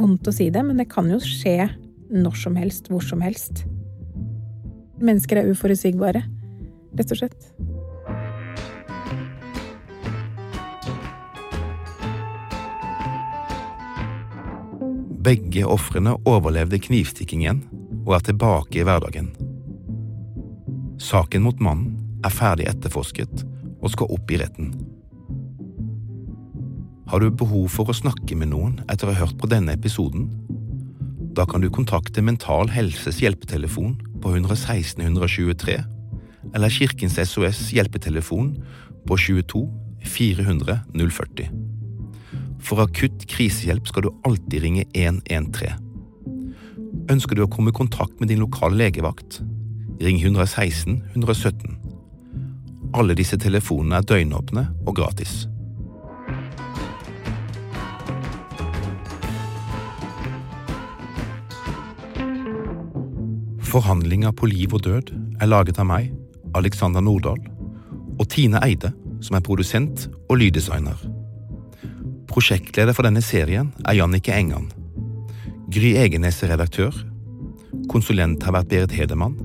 vondt 0.00 0.28
å 0.28 0.34
si 0.34 0.50
det, 0.52 0.62
men 0.66 0.80
det 0.80 0.90
kan 0.90 1.10
jo 1.10 1.20
skje 1.22 1.70
når 2.10 2.38
som 2.42 2.56
helst, 2.58 2.90
hvor 2.90 3.04
som 3.04 3.22
helst. 3.22 3.64
Mennesker 5.00 5.40
er 5.40 5.50
uforutsigbare, 5.52 6.24
rett 6.98 7.14
og 7.14 7.22
slett. 7.22 7.52
Begge 15.20 15.66
ofrene 15.68 16.16
overlevde 16.28 16.80
knivstikkingen 16.80 17.62
og 18.06 18.14
er 18.16 18.22
tilbake 18.30 18.80
i 18.80 18.86
hverdagen. 18.88 19.28
Saken 21.00 21.44
mot 21.44 21.60
mannen 21.60 21.98
er 22.24 22.32
ferdig 22.32 22.66
etterforsket 22.72 23.44
og 23.80 23.92
skal 23.92 24.16
opp 24.16 24.32
i 24.32 24.40
retten. 24.40 24.72
Har 27.10 27.18
du 27.18 27.26
behov 27.34 27.64
for 27.74 27.90
å 27.90 27.94
snakke 27.96 28.36
med 28.38 28.52
noen 28.52 28.76
etter 28.86 29.08
å 29.08 29.14
ha 29.16 29.24
hørt 29.24 29.34
på 29.40 29.48
denne 29.50 29.74
episoden? 29.74 30.28
Da 31.34 31.42
kan 31.42 31.58
du 31.58 31.66
kontakte 31.66 32.22
Mental 32.22 32.70
Helses 32.70 33.18
hjelpetelefon 33.18 33.96
på 34.22 34.30
116 34.36 35.02
123 35.02 35.74
eller 36.54 36.70
Kirkens 36.70 37.18
SOS 37.18 37.64
hjelpetelefon 37.74 38.52
på 39.10 39.18
22 39.26 39.64
400 40.06 40.78
040. 40.94 41.50
For 42.62 42.86
akutt 42.86 43.26
krisehjelp 43.26 43.90
skal 43.90 44.06
du 44.06 44.12
alltid 44.22 44.62
ringe 44.62 44.86
113. 44.94 45.82
Ønsker 47.10 47.34
du 47.34 47.42
å 47.42 47.50
komme 47.50 47.74
i 47.74 47.80
kontakt 47.82 48.22
med 48.22 48.30
din 48.30 48.44
lokale 48.46 48.78
legevakt? 48.84 49.42
Ring 49.98 50.22
116 50.22 51.00
117. 51.16 51.74
Alle 52.94 53.18
disse 53.18 53.34
telefonene 53.34 53.98
er 53.98 54.06
døgnåpne 54.14 54.70
og 54.86 55.02
gratis. 55.02 55.40
Forhandlinger 63.70 64.32
på 64.34 64.48
liv 64.50 64.72
og 64.74 64.82
død 64.82 65.12
er 65.38 65.46
laget 65.46 65.78
av 65.78 65.86
meg, 65.86 66.08
Alexander 66.58 67.02
Nordahl, 67.04 67.38
og 68.18 68.26
Tine 68.32 68.58
Eide, 68.66 68.90
som 69.22 69.36
er 69.38 69.44
produsent 69.46 70.08
og 70.26 70.40
lyddesigner. 70.40 70.98
Prosjektleder 72.30 72.96
for 72.96 73.06
denne 73.06 73.22
serien 73.22 73.70
er 73.86 74.00
Jannike 74.00 74.34
Engan. 74.34 74.66
Gry 75.70 75.94
Egenes 76.02 76.42
er 76.42 76.56
redaktør. 76.56 76.94
Konsulent 77.92 78.42
har 78.42 78.56
vært 78.58 78.72
Berit 78.72 78.96
Hedemann. 78.98 79.38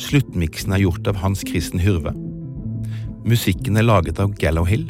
Sluttmiksen 0.00 0.72
er 0.72 0.86
gjort 0.86 1.12
av 1.12 1.20
Hans 1.20 1.44
Kristen 1.44 1.84
Hyrve. 1.84 2.14
Musikken 3.28 3.76
er 3.76 3.84
laget 3.84 4.20
av 4.24 4.32
Gallow 4.40 4.64
Hill. 4.68 4.88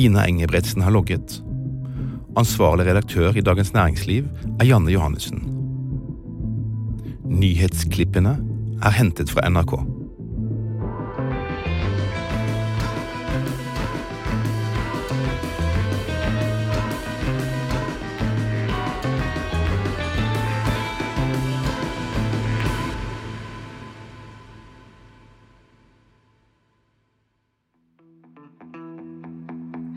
Ina 0.00 0.24
Engebretsen 0.24 0.84
har 0.84 0.96
logget. 0.96 1.42
Ansvarlig 2.40 2.88
redaktør 2.88 3.36
i 3.36 3.44
Dagens 3.44 3.76
Næringsliv 3.76 4.32
er 4.56 4.70
Janne 4.72 4.96
Johannessen. 4.96 5.53
Nyhetsklippene 7.24 8.34
er 8.84 8.92
hentet 8.92 9.30
fra 9.32 9.46
NRK. 9.48 9.78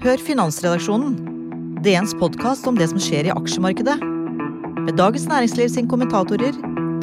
Hør 0.05 0.21
Finansredaksjonen, 0.23 1.17
DNs 1.84 2.15
podkast 2.15 2.63
om 2.71 2.80
det 2.80 2.88
som 2.88 3.03
skjer 3.03 3.28
i 3.28 3.36
aksjemarkedet. 3.36 3.99
Med 4.88 4.95
Dagens 4.95 5.28
Næringsliv 5.28 5.67
sin 5.75 5.91
kommentatorer 5.91 6.55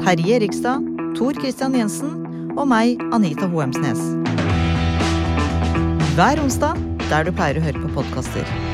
Terje 0.05 0.39
Rikstad, 0.39 0.85
Tor 1.17 1.33
Christian 1.33 1.73
Jensen 1.73 2.27
og 2.61 2.67
meg, 2.69 3.01
Anita 3.17 3.47
Hoemsnes. 3.49 4.03
Hver 6.19 6.43
onsdag 6.43 6.77
der 7.09 7.25
du 7.25 7.33
pleier 7.33 7.57
å 7.57 7.65
høre 7.65 7.81
på 7.87 7.95
podkaster. 7.97 8.74